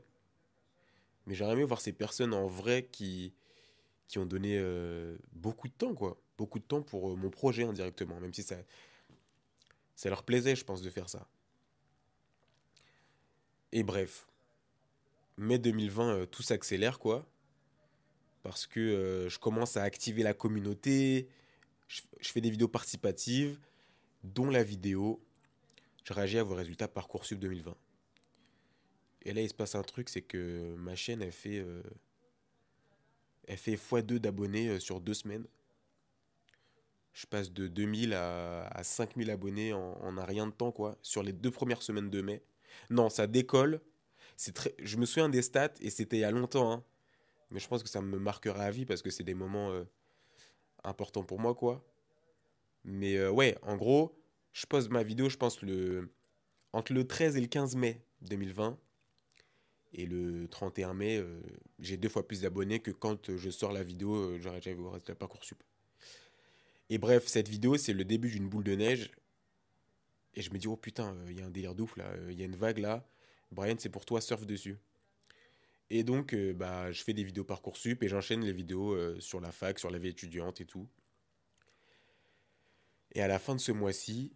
Mais 1.26 1.34
j'aurais 1.34 1.54
aimé 1.54 1.64
voir 1.64 1.80
ces 1.80 1.92
personnes 1.92 2.32
en 2.32 2.46
vrai 2.46 2.88
qui, 2.92 3.32
qui 4.06 4.18
ont 4.18 4.26
donné 4.26 4.62
beaucoup 5.32 5.66
de 5.66 5.72
temps, 5.72 5.92
quoi. 5.92 6.16
Beaucoup 6.38 6.60
de 6.60 6.64
temps 6.64 6.82
pour 6.82 7.16
mon 7.16 7.30
projet 7.30 7.64
indirectement, 7.64 8.20
même 8.20 8.32
si 8.32 8.44
ça, 8.44 8.56
ça 9.96 10.08
leur 10.08 10.22
plaisait, 10.22 10.54
je 10.54 10.64
pense, 10.64 10.82
de 10.82 10.90
faire 10.90 11.08
ça. 11.08 11.26
Et 13.72 13.82
bref, 13.82 14.26
mai 15.36 15.58
2020, 15.58 16.14
euh, 16.14 16.26
tout 16.26 16.42
s'accélère, 16.42 16.98
quoi. 16.98 17.26
Parce 18.46 18.68
que 18.68 18.78
euh, 18.78 19.28
je 19.28 19.40
commence 19.40 19.76
à 19.76 19.82
activer 19.82 20.22
la 20.22 20.32
communauté, 20.32 21.28
je, 21.88 22.00
fais 22.20 22.40
des 22.40 22.50
vidéos 22.50 22.68
participatives, 22.68 23.58
dont 24.22 24.50
la 24.50 24.62
vidéo 24.62 25.20
Je 26.04 26.12
réagis 26.12 26.38
à 26.38 26.44
vos 26.44 26.54
résultats 26.54 26.86
Parcoursup 26.86 27.40
2020. 27.40 27.76
Et 29.22 29.32
là, 29.32 29.42
il 29.42 29.48
se 29.48 29.54
passe 29.54 29.74
un 29.74 29.82
truc, 29.82 30.08
c'est 30.08 30.22
que 30.22 30.76
ma 30.76 30.94
chaîne, 30.94 31.22
elle 31.22 31.32
fait, 31.32 31.58
euh, 31.58 31.82
fait 33.48 33.74
x2 33.74 34.18
d'abonnés 34.20 34.78
sur 34.78 35.00
deux 35.00 35.14
semaines. 35.14 35.48
Je 37.14 37.26
passe 37.26 37.50
de 37.50 37.66
2000 37.66 38.14
à, 38.14 38.68
à 38.68 38.84
5000 38.84 39.28
abonnés 39.28 39.72
en, 39.72 39.98
en 40.00 40.18
un 40.18 40.24
rien 40.24 40.46
de 40.46 40.52
temps, 40.52 40.70
quoi, 40.70 40.96
sur 41.02 41.24
les 41.24 41.32
deux 41.32 41.50
premières 41.50 41.82
semaines 41.82 42.10
de 42.10 42.22
mai. 42.22 42.44
Non, 42.90 43.08
ça 43.08 43.26
décolle 43.26 43.80
très... 44.54 44.72
Je 44.78 44.96
me 44.98 45.04
souviens 45.04 45.28
des 45.28 45.42
stats 45.42 45.74
et 45.80 45.90
c'était 45.90 46.18
il 46.18 46.20
y 46.20 46.24
a 46.24 46.30
longtemps. 46.30 46.70
Hein. 46.70 46.84
Mais 47.50 47.60
je 47.60 47.68
pense 47.68 47.82
que 47.82 47.88
ça 47.88 48.00
me 48.00 48.18
marquera 48.18 48.64
à 48.64 48.70
vie 48.70 48.86
parce 48.86 49.02
que 49.02 49.10
c'est 49.10 49.22
des 49.22 49.34
moments 49.34 49.70
euh, 49.70 49.84
importants 50.84 51.22
pour 51.22 51.38
moi, 51.38 51.54
quoi. 51.54 51.84
Mais 52.84 53.16
euh, 53.16 53.30
ouais, 53.30 53.56
en 53.62 53.76
gros, 53.76 54.18
je 54.52 54.66
pose 54.66 54.88
ma 54.88 55.02
vidéo, 55.02 55.28
je 55.28 55.36
pense, 55.36 55.62
le... 55.62 56.10
entre 56.72 56.92
le 56.92 57.06
13 57.06 57.36
et 57.36 57.40
le 57.40 57.46
15 57.46 57.76
mai 57.76 58.02
2020. 58.22 58.78
Et 59.92 60.06
le 60.06 60.48
31 60.48 60.94
mai, 60.94 61.16
euh, 61.18 61.40
j'ai 61.78 61.96
deux 61.96 62.08
fois 62.08 62.26
plus 62.26 62.42
d'abonnés 62.42 62.80
que 62.80 62.90
quand 62.90 63.36
je 63.36 63.50
sors 63.50 63.72
la 63.72 63.82
vidéo, 63.82 64.38
j'aurais 64.38 64.60
déjà 64.60 64.74
vu 64.74 64.82
le 64.82 65.14
Parcoursup. 65.14 65.62
Et 66.90 66.98
bref, 66.98 67.26
cette 67.26 67.48
vidéo, 67.48 67.76
c'est 67.76 67.92
le 67.92 68.04
début 68.04 68.30
d'une 68.30 68.48
boule 68.48 68.64
de 68.64 68.74
neige. 68.74 69.10
Et 70.34 70.42
je 70.42 70.50
me 70.52 70.58
dis, 70.58 70.68
oh 70.68 70.76
putain, 70.76 71.16
il 71.28 71.38
y 71.38 71.42
a 71.42 71.46
un 71.46 71.50
délire 71.50 71.74
d'ouf 71.74 71.96
là, 71.96 72.04
il 72.28 72.38
y 72.38 72.42
a 72.42 72.44
une 72.44 72.56
vague 72.56 72.78
là. 72.78 73.08
Brian, 73.52 73.76
c'est 73.78 73.88
pour 73.88 74.04
toi, 74.04 74.20
surfe 74.20 74.46
dessus. 74.46 74.76
Et 75.90 76.02
donc, 76.02 76.34
euh, 76.34 76.52
bah, 76.52 76.90
je 76.90 77.02
fais 77.02 77.12
des 77.12 77.22
vidéos 77.22 77.44
Parcoursup 77.44 78.02
et 78.02 78.08
j'enchaîne 78.08 78.44
les 78.44 78.52
vidéos 78.52 78.92
euh, 78.92 79.18
sur 79.20 79.40
la 79.40 79.52
fac, 79.52 79.78
sur 79.78 79.90
la 79.90 79.98
vie 79.98 80.08
étudiante 80.08 80.60
et 80.60 80.64
tout. 80.64 80.88
Et 83.12 83.22
à 83.22 83.28
la 83.28 83.38
fin 83.38 83.54
de 83.54 83.60
ce 83.60 83.72
mois-ci, 83.72 84.32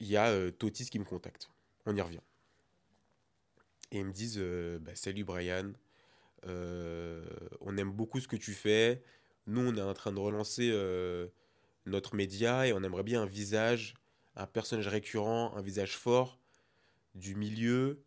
il 0.00 0.08
y 0.08 0.16
a 0.16 0.28
euh, 0.28 0.50
Totis 0.50 0.86
qui 0.86 0.98
me 0.98 1.04
contacte. 1.04 1.50
On 1.86 1.94
y 1.94 2.00
revient. 2.00 2.20
Et 3.92 3.98
ils 3.98 4.04
me 4.04 4.12
disent 4.12 4.38
bah, 4.80 4.94
Salut 4.94 5.24
Brian, 5.24 5.72
on 6.44 7.76
aime 7.76 7.90
beaucoup 7.90 8.20
ce 8.20 8.28
que 8.28 8.36
tu 8.36 8.52
fais. 8.52 9.02
Nous, 9.46 9.60
on 9.60 9.74
est 9.74 9.82
en 9.82 9.94
train 9.94 10.12
de 10.12 10.18
relancer 10.18 10.70
notre 11.86 12.14
média 12.14 12.68
et 12.68 12.72
on 12.72 12.84
aimerait 12.84 13.02
bien 13.02 13.22
un 13.22 13.26
visage, 13.26 13.94
un 14.36 14.46
personnage 14.46 14.86
récurrent, 14.86 15.56
un 15.56 15.62
visage 15.62 15.96
fort 15.96 16.38
du 17.16 17.34
milieu, 17.34 18.04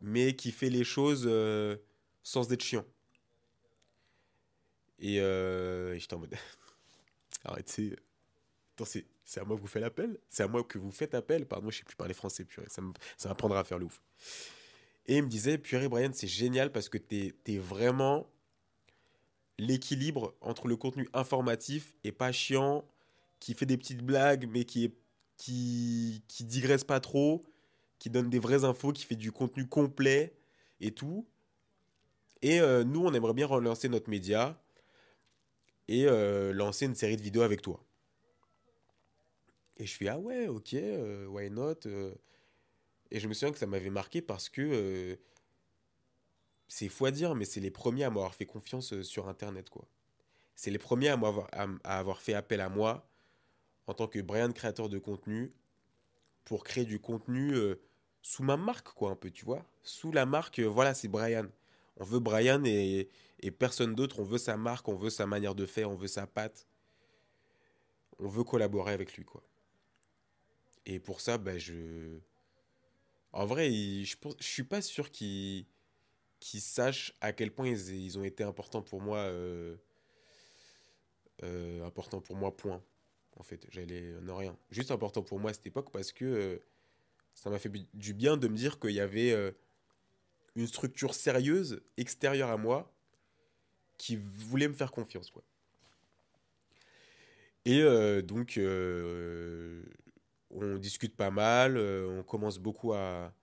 mais 0.00 0.34
qui 0.34 0.52
fait 0.52 0.70
les 0.70 0.84
choses 0.84 1.24
euh, 1.26 1.76
sans 2.22 2.52
être 2.52 2.62
chiant. 2.62 2.84
Et, 4.98 5.20
euh, 5.20 5.98
j'étais 5.98 6.14
en 6.14 6.18
mode. 6.18 6.34
Arrêtez. 7.44 7.96
c'est, 8.84 9.40
à 9.40 9.44
moi 9.44 9.56
que 9.56 9.62
vous 9.62 9.68
faites 9.68 9.82
l'appel? 9.82 10.18
C'est 10.28 10.42
à 10.42 10.48
moi 10.48 10.64
que 10.64 10.78
vous 10.78 10.90
faites 10.90 11.14
appel? 11.14 11.46
Pardon, 11.46 11.70
je 11.70 11.78
sais 11.78 11.84
plus 11.84 11.96
parler 11.96 12.14
français, 12.14 12.44
purée. 12.44 12.66
Ça, 12.68 12.82
m'apprendra 13.28 13.60
à 13.60 13.64
faire 13.64 13.78
le 13.78 13.86
ouf. 13.86 14.02
Et 15.06 15.16
il 15.16 15.22
me 15.22 15.28
disait, 15.28 15.56
purée, 15.58 15.88
Brian, 15.88 16.10
c'est 16.12 16.26
génial 16.28 16.70
parce 16.70 16.88
que 16.88 16.98
t'es, 16.98 17.34
es 17.46 17.58
vraiment 17.58 18.28
l'équilibre 19.58 20.34
entre 20.40 20.68
le 20.68 20.76
contenu 20.76 21.08
informatif 21.14 21.94
et 22.04 22.12
pas 22.12 22.32
chiant, 22.32 22.84
qui 23.40 23.54
fait 23.54 23.66
des 23.66 23.76
petites 23.76 24.02
blagues, 24.02 24.48
mais 24.50 24.64
qui, 24.64 24.84
est, 24.84 24.94
qui, 25.36 26.22
qui 26.28 26.44
digresse 26.44 26.84
pas 26.84 27.00
trop, 27.00 27.44
qui 27.98 28.10
donne 28.10 28.30
des 28.30 28.38
vraies 28.38 28.64
infos, 28.64 28.92
qui 28.92 29.04
fait 29.04 29.16
du 29.16 29.32
contenu 29.32 29.66
complet 29.66 30.34
et 30.80 30.92
tout. 30.92 31.26
Et 32.42 32.60
euh, 32.60 32.84
nous, 32.84 33.04
on 33.04 33.12
aimerait 33.12 33.34
bien 33.34 33.46
relancer 33.46 33.88
notre 33.88 34.08
média 34.08 34.60
et 35.88 36.06
euh, 36.06 36.52
lancer 36.52 36.86
une 36.86 36.94
série 36.94 37.16
de 37.16 37.22
vidéos 37.22 37.42
avec 37.42 37.62
toi. 37.62 37.84
Et 39.76 39.86
je 39.86 39.96
fais, 39.96 40.08
ah 40.08 40.18
ouais, 40.18 40.48
ok, 40.48 40.74
euh, 40.74 41.26
why 41.26 41.50
not 41.50 41.86
Et 43.10 43.20
je 43.20 43.28
me 43.28 43.34
souviens 43.34 43.52
que 43.52 43.58
ça 43.58 43.66
m'avait 43.66 43.90
marqué 43.90 44.22
parce 44.22 44.48
que 44.48 45.18
c'est 46.66 46.88
fou 46.88 47.06
à 47.06 47.10
dire, 47.10 47.34
mais 47.34 47.44
c'est 47.44 47.60
les 47.60 47.70
premiers 47.70 48.04
à 48.04 48.10
m'avoir 48.10 48.34
fait 48.34 48.46
confiance 48.46 49.02
sur 49.02 49.28
Internet, 49.28 49.70
quoi. 49.70 49.88
C'est 50.54 50.72
les 50.72 50.78
premiers 50.78 51.08
à, 51.08 51.16
m'avoir, 51.16 51.46
à, 51.52 51.98
avoir 51.98 52.20
fait 52.20 52.34
appel 52.34 52.60
à 52.60 52.68
moi 52.68 53.08
en 53.86 53.94
tant 53.94 54.08
que 54.08 54.18
Brian, 54.18 54.50
créateur 54.52 54.88
de 54.88 54.98
contenu, 54.98 55.52
pour 56.44 56.64
créer 56.64 56.84
du 56.84 56.98
contenu 56.98 57.54
sous 58.28 58.42
ma 58.42 58.58
marque, 58.58 58.88
quoi, 58.88 59.10
un 59.12 59.16
peu, 59.16 59.30
tu 59.30 59.46
vois. 59.46 59.64
Sous 59.82 60.12
la 60.12 60.26
marque, 60.26 60.60
voilà, 60.60 60.92
c'est 60.92 61.08
Brian. 61.08 61.46
On 61.96 62.04
veut 62.04 62.18
Brian 62.18 62.62
et, 62.62 63.08
personne 63.58 63.94
d'autre. 63.94 64.20
On 64.20 64.22
veut 64.22 64.36
sa 64.36 64.58
marque, 64.58 64.86
on 64.86 64.96
veut 64.96 65.08
sa 65.08 65.26
manière 65.26 65.54
de 65.54 65.64
faire, 65.64 65.90
on 65.90 65.94
veut 65.94 66.08
sa 66.08 66.26
patte. 66.26 66.68
On 68.18 68.28
veut 68.28 68.44
collaborer 68.44 68.92
avec 68.92 69.16
lui, 69.16 69.24
quoi. 69.24 69.42
Et 70.84 71.00
pour 71.00 71.22
ça, 71.22 71.38
bah, 71.38 71.56
je. 71.56 72.18
En 73.32 73.46
vrai, 73.46 73.70
je, 73.70 74.14
je 74.38 74.46
suis 74.46 74.62
pas 74.62 74.82
sûr 74.82 75.10
qu'ils 75.10 75.64
sachent 76.38 77.14
à 77.22 77.32
quel 77.32 77.50
point 77.50 77.68
ils, 77.68 78.18
ont 78.18 78.24
été 78.24 78.44
importants 78.44 78.82
pour 78.82 79.00
moi. 79.00 79.20
Euh, 79.20 79.74
euh, 81.44 81.82
importants 81.86 82.20
pour 82.20 82.36
moi, 82.36 82.54
point. 82.54 82.82
En 83.38 83.42
fait, 83.42 83.66
j'allais. 83.70 84.02
Non, 84.20 84.36
rien. 84.36 84.54
Juste 84.70 84.90
important 84.90 85.22
pour 85.22 85.40
moi 85.40 85.50
à 85.50 85.54
cette 85.54 85.66
époque 85.66 85.90
parce 85.90 86.12
que 86.12 86.26
euh, 86.26 86.58
ça 87.42 87.50
m'a 87.50 87.58
fait 87.58 87.70
du 87.94 88.14
bien 88.14 88.36
de 88.36 88.48
me 88.48 88.56
dire 88.56 88.78
qu'il 88.78 88.90
y 88.90 89.00
avait 89.00 89.54
une 90.56 90.66
structure 90.66 91.14
sérieuse, 91.14 91.80
extérieure 91.96 92.50
à 92.50 92.56
moi, 92.56 92.92
qui 93.96 94.16
voulait 94.16 94.68
me 94.68 94.74
faire 94.74 94.90
confiance. 94.90 95.30
Quoi. 95.30 95.42
Et 97.64 97.82
euh, 97.82 98.22
donc, 98.22 98.56
euh, 98.56 99.82
on 100.50 100.78
discute 100.78 101.14
pas 101.14 101.30
mal, 101.30 101.76
euh, 101.76 102.08
on 102.08 102.22
commence 102.22 102.58
beaucoup 102.58 102.94
à, 102.94 103.34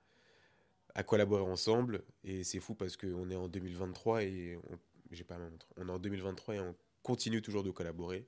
à 0.96 1.04
collaborer 1.04 1.44
ensemble. 1.44 2.04
Et 2.24 2.44
c'est 2.44 2.60
fou 2.60 2.74
parce 2.74 2.98
qu'on 2.98 3.30
est 3.30 3.36
en 3.36 3.48
2023 3.48 4.24
et 4.24 4.58
on, 4.70 4.78
j'ai 5.12 5.24
pas 5.24 5.38
montre. 5.38 5.68
On 5.78 5.88
est 5.88 5.92
en 5.92 6.00
2023 6.00 6.56
et 6.56 6.60
on 6.60 6.76
continue 7.04 7.42
toujours 7.42 7.64
de 7.64 7.72
collaborer. 7.72 8.26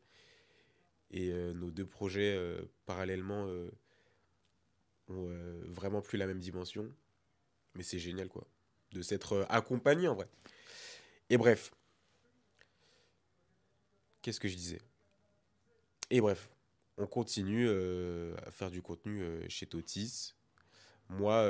Et 1.10 1.32
nos 1.54 1.72
deux 1.72 1.86
projets 1.86 2.38
parallèlement 2.86 3.48
ont 5.10 5.30
vraiment 5.66 6.02
plus 6.02 6.18
la 6.18 6.28
même 6.28 6.40
dimension. 6.40 6.92
Mais 7.76 7.84
c'est 7.84 8.00
génial 8.00 8.28
quoi 8.30 8.48
de 8.92 9.02
s'être 9.02 9.34
euh, 9.34 9.46
accompagné 9.50 10.08
en 10.08 10.16
vrai. 10.16 10.28
Et 11.30 11.38
bref. 11.38 11.72
Qu'est-ce 14.22 14.40
que 14.40 14.48
je 14.48 14.56
disais? 14.56 14.82
Et 16.10 16.20
bref, 16.20 16.50
on 16.98 17.08
continue 17.08 17.68
euh, 17.68 18.36
à 18.46 18.52
faire 18.52 18.72
du 18.72 18.82
contenu 18.82 19.22
euh, 19.22 19.46
chez 19.48 19.66
Totis. 19.68 20.36
Moi, 21.10 21.44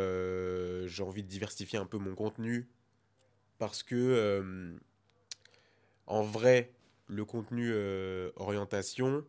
j'ai 0.85 1.01
envie 1.01 1.23
de 1.23 1.27
diversifier 1.27 1.79
un 1.79 1.87
peu 1.87 1.97
mon 1.97 2.13
contenu 2.13 2.69
parce 3.57 3.81
que, 3.81 4.77
en 6.05 6.21
vrai, 6.21 6.75
le 7.07 7.25
contenu 7.25 7.73
orientation, 8.35 9.25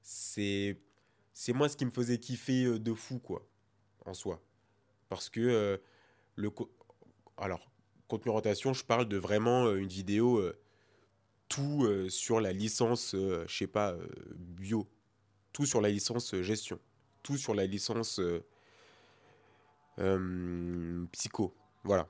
c'est 0.00 0.80
c'est 1.34 1.52
moi 1.52 1.68
ce 1.68 1.76
qui 1.76 1.84
me 1.84 1.90
faisait 1.90 2.16
kiffer 2.16 2.78
de 2.78 2.94
fou, 2.94 3.18
quoi, 3.18 3.46
en 4.08 4.14
soi. 4.14 4.40
Parce 5.08 5.30
que 5.30 5.80
le, 6.36 6.50
alors, 7.36 7.70
contenu 8.08 8.30
orientation, 8.30 8.72
je 8.72 8.84
parle 8.84 9.06
de 9.06 9.16
vraiment 9.16 9.66
euh, 9.66 9.76
une 9.76 9.88
vidéo 9.88 10.38
euh, 10.38 10.58
tout 11.48 11.84
euh, 11.84 12.08
sur 12.08 12.40
la 12.40 12.52
licence, 12.52 13.14
je 13.14 13.46
sais 13.48 13.66
pas, 13.66 13.96
bio, 14.36 14.88
tout 15.52 15.66
sur 15.66 15.80
la 15.80 15.88
licence 15.88 16.34
gestion, 16.40 16.78
tout 17.22 17.36
sur 17.36 17.54
la 17.54 17.66
licence 17.66 18.20
psycho, 21.12 21.54
voilà. 21.84 22.08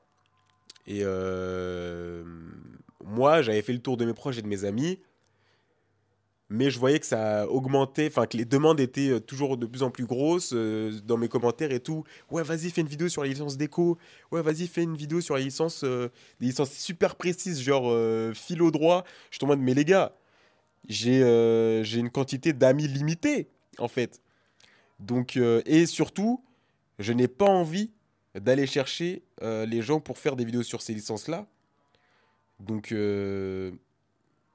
Et 0.86 1.04
moi, 3.04 3.42
j'avais 3.42 3.62
fait 3.62 3.72
le 3.72 3.80
tour 3.80 3.96
de 3.96 4.04
mes 4.04 4.14
proches 4.14 4.38
et 4.38 4.42
de 4.42 4.48
mes 4.48 4.64
amis 4.64 5.00
mais 6.50 6.70
je 6.70 6.78
voyais 6.78 6.98
que 6.98 7.06
ça 7.06 7.46
augmentait, 7.48 8.06
enfin 8.08 8.26
que 8.26 8.36
les 8.36 8.46
demandes 8.46 8.80
étaient 8.80 9.10
euh, 9.10 9.20
toujours 9.20 9.58
de 9.58 9.66
plus 9.66 9.82
en 9.82 9.90
plus 9.90 10.06
grosses 10.06 10.52
euh, 10.54 10.98
dans 11.04 11.18
mes 11.18 11.28
commentaires 11.28 11.72
et 11.72 11.80
tout. 11.80 12.04
Ouais, 12.30 12.42
vas-y, 12.42 12.70
fais 12.70 12.80
une 12.80 12.88
vidéo 12.88 13.08
sur 13.08 13.22
les 13.22 13.30
licences 13.30 13.58
déco. 13.58 13.98
Ouais, 14.32 14.40
vas-y, 14.40 14.66
fais 14.66 14.82
une 14.82 14.96
vidéo 14.96 15.20
sur 15.20 15.36
les 15.36 15.44
licences, 15.44 15.84
euh, 15.84 16.08
des 16.40 16.46
licences 16.46 16.72
super 16.72 17.16
précises, 17.16 17.60
genre 17.60 17.94
philo 18.34 18.70
droit. 18.70 19.04
Je 19.30 19.36
suis 19.36 19.44
en 19.44 19.48
mode, 19.48 19.60
mais 19.60 19.74
les 19.74 19.84
gars, 19.84 20.14
j'ai 20.88 21.20
une 21.20 22.10
quantité 22.10 22.52
d'amis 22.54 22.88
limitée, 22.88 23.48
en 23.78 23.88
fait. 23.88 24.22
Donc, 25.00 25.36
et 25.36 25.86
surtout, 25.86 26.42
je 26.98 27.12
n'ai 27.12 27.28
pas 27.28 27.46
envie 27.46 27.90
d'aller 28.34 28.66
chercher 28.66 29.22
les 29.42 29.82
gens 29.82 30.00
pour 30.00 30.18
faire 30.18 30.36
des 30.36 30.44
vidéos 30.44 30.62
sur 30.62 30.82
ces 30.82 30.94
licences-là. 30.94 31.46
Donc, 32.60 32.94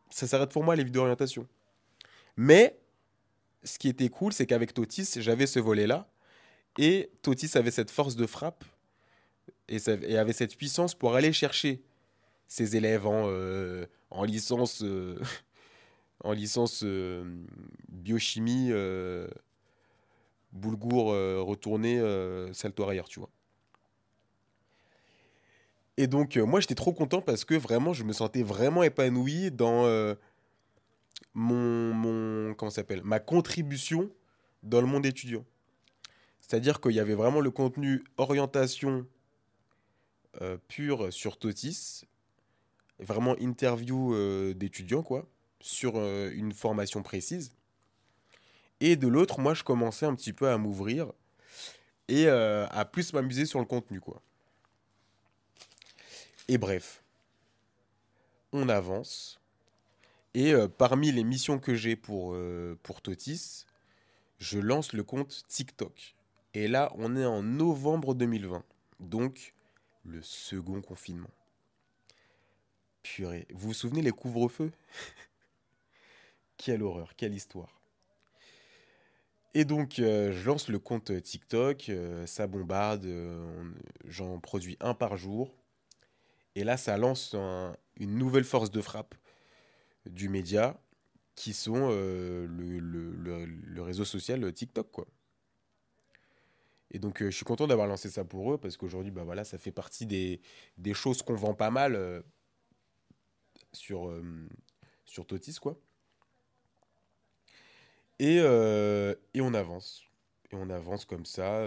ça 0.10 0.28
s'arrête 0.28 0.52
pour 0.52 0.64
moi 0.64 0.76
les 0.76 0.84
vidéos 0.84 1.02
d'orientation. 1.02 1.48
Mais 2.36 2.80
ce 3.64 3.80
qui 3.80 3.90
était 3.90 4.10
cool, 4.10 4.34
c'est 4.34 4.46
qu'avec 4.46 4.74
Totis, 4.74 5.10
j'avais 5.18 5.48
ce 5.48 5.60
volet-là. 5.60 6.10
Et 6.78 7.12
Totis 7.22 7.52
avait 7.56 7.72
cette 7.72 7.92
force 7.92 8.16
de 8.16 8.26
frappe 8.26 8.64
et, 9.68 10.18
avait 10.18 10.34
cette 10.34 10.58
puissance 10.58 10.96
pour 10.96 11.16
aller 11.16 11.34
chercher 11.34 11.84
ses 12.48 12.76
élèves 12.76 13.08
en, 13.08 13.26
euh, 13.28 13.86
en 14.10 14.24
licence, 14.24 14.84
euh, 14.84 15.20
en 16.24 16.34
licence 16.34 16.84
euh, 16.84 17.24
biochimie, 17.90 18.72
boulgour 20.52 21.08
retourné, 21.46 22.00
salto 22.54 22.84
arrière, 22.84 23.08
tu 23.08 23.20
vois. 23.20 23.30
Et 25.96 26.08
donc, 26.08 26.38
moi, 26.38 26.60
j'étais 26.60 26.74
trop 26.74 26.92
content 26.92 27.22
parce 27.22 27.46
que 27.46 27.54
vraiment, 27.54 27.94
je 27.94 28.04
me 28.04 28.14
sentais 28.14 28.42
vraiment 28.42 28.82
épanoui 28.82 29.52
dans 29.52 29.86
mon, 31.34 31.94
mon 31.94 32.54
comment 32.54 32.72
s'appelle 32.72 33.04
ma 33.04 33.20
contribution 33.20 34.12
dans 34.64 34.82
le 34.82 34.88
monde 34.88 35.06
étudiant. 35.06 35.46
C'est-à-dire 36.42 36.82
qu'il 36.82 36.92
y 36.92 37.00
avait 37.00 37.16
vraiment 37.16 37.40
le 37.40 37.52
contenu 37.52 38.04
orientation 38.18 39.08
euh, 40.42 40.58
pure 40.68 41.14
sur 41.14 41.38
Totis, 41.38 42.02
vraiment 43.00 43.36
interview 43.38 44.16
euh, 44.16 44.54
d'étudiants 44.54 45.04
quoi, 45.04 45.28
sur 45.60 45.94
euh, 45.96 46.32
une 46.34 46.54
formation 46.54 47.04
précise. 47.04 47.56
Et 48.80 48.96
de 48.96 49.08
l'autre, 49.08 49.40
moi, 49.40 49.54
je 49.54 49.64
commençais 49.64 50.06
un 50.06 50.16
petit 50.16 50.34
peu 50.34 50.50
à 50.50 50.58
m'ouvrir 50.58 51.12
et 52.10 52.28
à 52.28 52.86
plus 52.92 53.14
m'amuser 53.14 53.46
sur 53.46 53.60
le 53.60 53.66
contenu 53.66 54.02
quoi. 54.02 54.22
Et 56.50 56.58
bref, 56.58 57.02
on 58.52 58.68
avance. 58.68 59.40
Et 60.34 60.54
euh, 60.54 60.68
parmi 60.68 61.12
les 61.12 61.24
missions 61.24 61.60
que 61.60 61.76
j'ai 61.76 61.96
pour, 61.96 62.34
euh, 62.34 62.78
pour 62.82 63.02
Totis, 63.02 63.66
je 64.40 64.58
lance 64.60 64.94
le 64.94 65.04
compte 65.04 65.44
TikTok. 65.48 66.16
Et 66.56 66.68
là, 66.68 66.92
on 66.98 67.16
est 67.16 67.26
en 67.26 67.44
novembre 67.44 68.16
2020. 68.16 68.64
Donc, 69.00 69.54
le 70.06 70.22
second 70.22 70.82
confinement. 70.82 71.30
Purée. 73.04 73.48
Vous 73.52 73.68
vous 73.68 73.74
souvenez 73.74 74.02
les 74.02 74.12
couvre-feux? 74.12 74.72
Quelle 76.58 76.84
horreur, 76.84 77.16
quelle 77.18 77.34
histoire. 77.34 77.82
Et 79.54 79.66
donc, 79.66 80.00
euh, 80.00 80.32
je 80.32 80.46
lance 80.46 80.70
le 80.70 80.80
compte 80.80 81.22
TikTok, 81.22 81.92
ça 82.26 82.48
bombarde, 82.48 83.06
j'en 84.06 84.40
produis 84.40 84.78
un 84.80 84.94
par 84.94 85.18
jour. 85.18 85.54
Et 86.56 86.64
là, 86.64 86.78
ça 86.78 86.96
lance 86.98 87.36
une 87.98 88.18
nouvelle 88.18 88.46
force 88.46 88.72
de 88.72 88.80
frappe 88.80 89.16
du 90.06 90.30
média 90.30 90.80
qui 91.36 91.54
sont 91.54 91.90
euh, 91.92 92.48
le, 92.48 93.82
réseau 93.82 94.06
social 94.06 94.52
TikTok 94.54 94.92
quoi. 94.92 95.08
Et 96.92 97.00
donc 97.00 97.22
euh, 97.22 97.32
je 97.32 97.36
suis 97.36 97.46
content 97.46 97.68
d'avoir 97.68 97.88
lancé 97.88 98.10
ça 98.10 98.24
pour 98.24 98.54
eux 98.54 98.58
parce 98.58 98.78
qu'aujourd'hui 98.78 99.12
bah 99.12 99.24
voilà 99.24 99.44
ça 99.44 99.58
fait 99.58 99.72
partie 99.72 100.06
des, 100.06 100.42
choses 100.94 101.22
qu'on 101.22 101.36
vend 101.36 101.56
pas 101.56 101.72
mal 101.72 101.96
euh, 101.96 102.22
sur 103.72 104.14
sur 105.06 105.26
Totis 105.26 105.56
quoi. 105.60 105.78
Et, 108.20 108.38
et 108.38 109.42
on 109.42 109.54
avance. 109.54 110.04
Et 110.52 110.56
on 110.56 110.70
avance 110.70 111.04
comme 111.04 111.26
ça. 111.26 111.66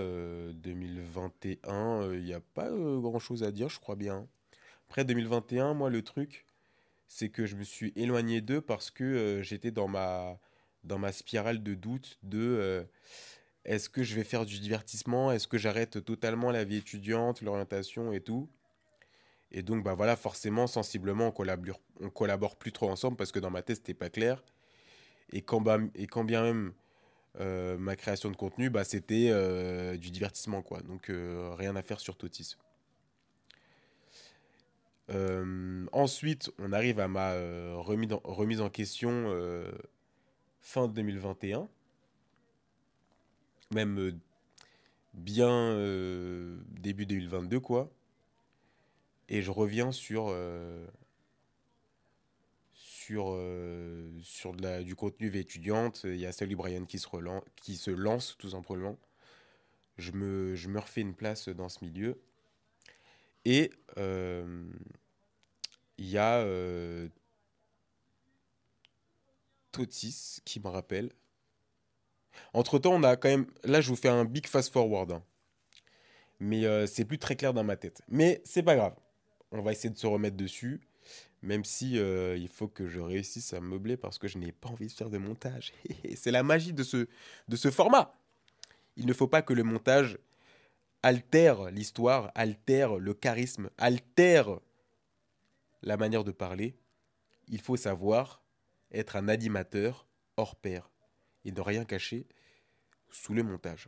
2021, 0.55 2.13
il 2.15 2.25
n'y 2.25 2.33
a 2.33 2.41
pas 2.41 2.71
grand 2.71 3.19
chose 3.19 3.43
à 3.43 3.51
dire, 3.51 3.69
je 3.69 3.79
crois 3.79 3.97
bien. 3.97 4.27
Après 4.89 5.05
2021, 5.05 5.75
moi, 5.75 5.91
le 5.91 6.03
truc, 6.03 6.46
c'est 7.09 7.29
que 7.29 7.47
je 7.47 7.57
me 7.57 7.65
suis 7.65 7.93
éloigné 7.97 8.41
d'eux 8.41 8.61
parce 8.61 8.91
que 8.91 9.05
euh, 9.05 9.43
j'étais 9.43 9.71
dans 9.71 9.89
ma, 9.89 10.39
dans 10.85 10.99
ma 10.99 11.13
spirale 11.13 11.63
de 11.63 11.75
doute 11.75 12.19
de 12.23 12.41
euh, 12.41 12.85
est-ce 13.65 13.89
que 13.89 14.03
je 14.03 14.15
vais 14.15 14.25
faire 14.25 14.47
du 14.47 14.59
divertissement, 14.59 15.33
est-ce 15.33 15.49
que 15.49 15.59
j'arrête 15.59 16.05
totalement 16.05 16.51
la 16.51 16.65
vie 16.65 16.77
étudiante, 16.77 17.43
l'orientation 17.43 18.13
et 18.13 18.21
tout? 18.21 18.49
Et 19.53 19.63
donc, 19.63 19.85
bah 19.85 19.95
voilà, 19.95 20.17
forcément, 20.17 20.67
sensiblement, 20.67 21.29
on 21.29 21.31
collabore, 21.31 21.81
on 22.01 22.11
collabore 22.11 22.57
plus 22.57 22.73
trop 22.73 22.91
ensemble 22.91 23.17
parce 23.17 23.33
que 23.33 23.39
dans 23.39 23.51
ma 23.51 23.63
tête, 23.63 23.77
c'était 23.77 23.95
pas 23.95 24.11
clair. 24.11 24.43
Et 25.33 25.43
quand, 25.43 25.61
bah, 25.61 25.79
et 25.95 26.07
quand 26.07 26.25
bien 26.25 26.43
même 26.43 26.75
euh, 27.41 27.79
ma 27.79 27.97
création 27.97 28.31
de 28.31 28.37
contenu, 28.37 28.71
bah, 28.71 28.85
c'était 28.85 29.31
du 29.99 30.11
divertissement, 30.11 30.63
quoi. 30.63 30.81
Donc, 30.83 31.11
rien 31.59 31.77
à 31.77 31.83
faire 31.83 32.01
sur 32.01 32.17
Totis. 32.17 32.57
Ensuite, 35.93 36.51
on 36.59 36.73
arrive 36.73 37.01
à 37.01 37.09
ma 37.09 37.33
remise, 37.77 38.13
en, 38.13 38.21
remise 38.25 38.61
en 38.61 38.71
question 38.71 39.33
fin 40.61 40.89
2021. 40.89 41.69
Même 43.73 44.19
bien 45.15 45.75
début 46.81 47.07
2022, 47.07 47.61
quoi. 47.61 47.91
Et 49.29 49.43
je 49.43 49.51
reviens 49.51 49.91
sur, 49.91 50.33
sur, 53.07 53.35
euh, 53.35 54.11
sur 54.23 54.53
du 54.53 54.97
contenu 54.97 55.29
vie 55.29 55.39
étudiante. 55.39 56.01
Il 56.05 56.17
y 56.17 56.27
a 56.27 56.33
Sally 56.33 56.57
Brian 56.57 56.85
qui 56.87 56.99
se, 56.99 57.07
relance, 57.07 57.45
qui 57.55 57.77
se 57.77 57.93
lance 57.93 58.37
tout 58.37 58.51
simplement. 58.51 58.99
Je 59.97 60.11
me, 60.11 60.57
je 60.57 60.69
me 60.69 60.81
refais 60.81 61.03
une 61.03 61.15
place 61.15 61.49
dans 61.49 61.69
ce 61.69 61.85
milieu. 61.85 62.21
Et 63.47 63.71
euh, 63.97 64.45
il 65.99 66.11
y 66.11 66.19
a 66.19 66.39
euh, 66.39 67.09
Totis 69.71 70.41
qui 70.45 70.59
me 70.59 70.67
rappelle. 70.67 71.13
Entre 72.53 72.81
temps, 72.81 72.93
on 72.93 73.05
a 73.05 73.17
quand 73.17 73.29
même. 73.29 73.47
Là, 73.63 73.81
je 73.81 73.89
vous 73.89 73.95
fais 73.95 74.09
un 74.09 74.25
big 74.25 74.49
fast 74.49 74.73
forward. 74.73 75.13
Hein. 75.13 75.23
Mais 76.41 76.87
c'est 76.89 77.05
plus 77.05 77.19
très 77.19 77.37
clair 77.37 77.55
dans 77.55 77.63
ma 77.63 77.77
tête. 77.77 78.03
Mais 78.09 78.43
c'est 78.45 78.65
pas 78.65 78.75
grave. 78.75 78.97
On 79.53 79.63
va 79.63 79.71
essayer 79.71 79.91
de 79.91 79.97
se 79.97 80.09
remettre 80.09 80.37
dessus. 80.37 80.81
Même 81.41 81.65
si 81.65 82.01
euh, 82.01 82.37
il 82.37 82.49
faut 82.49 82.67
que 82.67 82.89
je 82.89 82.99
réussisse 82.99 83.55
à 83.55 83.61
meubler 83.61 83.97
parce 83.97 84.19
que 84.19 84.27
je 84.27 84.39
n'ai 84.39 84.51
pas 84.51 84.71
envie 84.71 84.89
de 84.89 84.93
faire 84.93 85.09
de 85.09 85.19
montage. 85.19 85.73
c'est 86.17 86.33
la 86.33 86.43
magie 86.43 86.73
de 86.73 86.83
ce 86.83 87.71
format. 87.71 88.13
Il 88.97 89.07
ne 89.07 89.13
faut 89.13 89.29
pas 89.29 89.43
que 89.43 89.53
le 89.53 89.63
montage 89.63 90.19
altère 91.07 91.71
l'histoire, 91.71 92.33
altère 92.35 92.97
le 92.97 93.15
charisme, 93.15 93.71
altère 93.79 94.59
la 95.83 95.97
manière 95.97 96.25
de 96.25 96.33
parler. 96.33 96.77
Il 97.47 97.61
faut 97.61 97.77
savoir 97.77 98.43
être 98.91 99.15
un 99.15 99.29
animateur 99.29 100.09
hors 100.37 100.57
pair 100.57 100.91
et 101.45 101.53
ne 101.53 101.61
rien 101.61 101.85
cacher 101.85 102.27
sous 103.09 103.35
le 103.35 103.45
montage. 103.45 103.87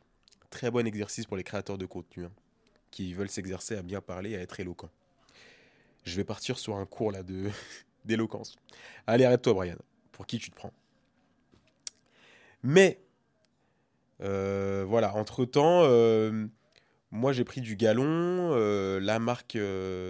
Très 0.49 0.71
bon 0.71 0.87
exercice 0.87 1.27
pour 1.27 1.37
les 1.37 1.43
créateurs 1.43 1.77
de 1.77 1.87
contenu 1.87 2.25
hein, 2.25 2.33
qui 2.93 3.15
veulent 3.15 3.31
s'exercer 3.31 3.77
à 3.77 3.83
bien 3.83 4.01
parler 4.01 4.31
et 4.31 4.37
à 4.37 4.41
être 4.41 4.61
éloquent. 4.61 4.91
Je 6.05 6.15
vais 6.15 6.25
partir 6.25 6.57
sur 6.57 6.77
un 6.77 6.87
cours 6.87 7.11
là 7.11 7.25
de 7.25 7.51
d'éloquence. 8.05 8.55
Allez, 9.09 9.25
arrête-toi, 9.25 9.55
Brian. 9.55 9.77
Pour 10.13 10.25
qui 10.25 10.39
tu 10.39 10.51
te 10.51 10.55
prends? 10.55 10.73
Mais 12.63 13.01
euh, 14.21 14.85
voilà, 14.87 15.17
entre 15.17 15.45
temps, 15.45 15.83
euh, 15.83 16.47
moi 17.11 17.33
j'ai 17.33 17.45
pris 17.45 17.61
du 17.61 17.77
galon. 17.77 18.05
Euh, 18.53 19.01
la 19.01 19.19
marque 19.19 19.59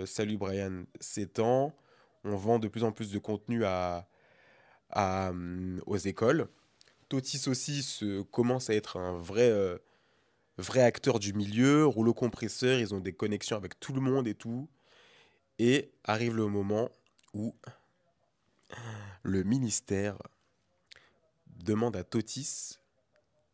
Salut 0.06 0.36
Brian 0.36 0.84
s'étend. 1.00 1.74
On 2.24 2.36
vend 2.36 2.58
de 2.58 2.68
plus 2.68 2.84
en 2.84 2.92
plus 2.92 3.10
de 3.10 3.18
contenu 3.18 3.64
à, 3.64 4.08
aux 5.86 5.96
écoles. 5.96 6.48
Totis 7.08 7.48
aussi 7.48 8.26
commence 8.30 8.70
à 8.70 8.74
être 8.74 8.98
un 8.98 9.16
vrai, 9.18 9.50
vrai 10.58 10.82
acteur 10.82 11.18
du 11.18 11.32
milieu. 11.32 11.86
Rouleau 11.86 12.12
compresseur, 12.12 12.78
ils 12.78 12.94
ont 12.94 13.00
des 13.00 13.12
connexions 13.12 13.56
avec 13.56 13.78
tout 13.80 13.92
le 13.92 14.00
monde 14.00 14.26
et 14.26 14.34
tout. 14.34 14.68
Et 15.58 15.90
arrive 16.04 16.36
le 16.36 16.46
moment 16.46 16.90
où 17.34 17.54
le 19.22 19.42
ministère 19.42 20.18
demande 21.46 21.96
à 21.96 22.04
Totis 22.04 22.78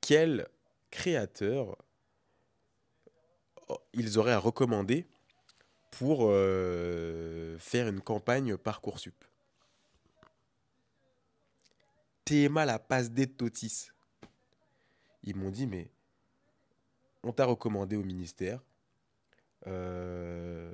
quel 0.00 0.48
créateur 0.90 1.76
ils 3.92 4.18
auraient 4.18 4.33
à 4.33 4.38
recommander 4.38 5.07
pour 5.90 6.27
euh, 6.29 7.59
faire 7.59 7.88
une 7.88 8.00
campagne 8.00 8.57
Parcoursup. 8.57 9.14
TMA 12.24 12.64
la 12.64 12.79
passe 12.79 13.11
D 13.11 13.27
de 13.27 13.33
Totis. 13.33 13.90
Ils 15.22 15.37
m'ont 15.37 15.50
dit, 15.50 15.66
mais 15.66 15.90
on 17.22 17.33
t'a 17.33 17.44
recommandé 17.44 17.96
au 17.96 18.03
ministère. 18.03 18.62
Euh, 19.66 20.72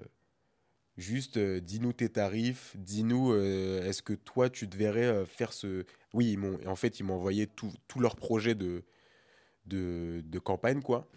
Juste, 1.01 1.39
euh, 1.39 1.61
dis-nous 1.61 1.95
tes 1.95 2.11
tarifs, 2.11 2.77
dis-nous, 2.77 3.35
est-ce 3.35 4.03
que 4.03 4.13
toi, 4.13 4.51
tu 4.51 4.67
devrais 4.67 5.07
euh, 5.07 5.25
faire 5.25 5.55
ce... 5.55 5.87
Oui, 6.13 6.33
ils 6.33 6.69
en 6.69 6.77
fait, 6.77 7.01
ils 7.01 7.05
m'ont 7.05 7.15
envoyé 7.15 7.47
tout, 7.47 7.73
leur 7.99 8.17
projet 8.17 8.55
de, 8.55 8.85
de, 9.65 10.23
de, 10.23 10.39
campagne, 10.39 10.83
quoi. 10.83 11.09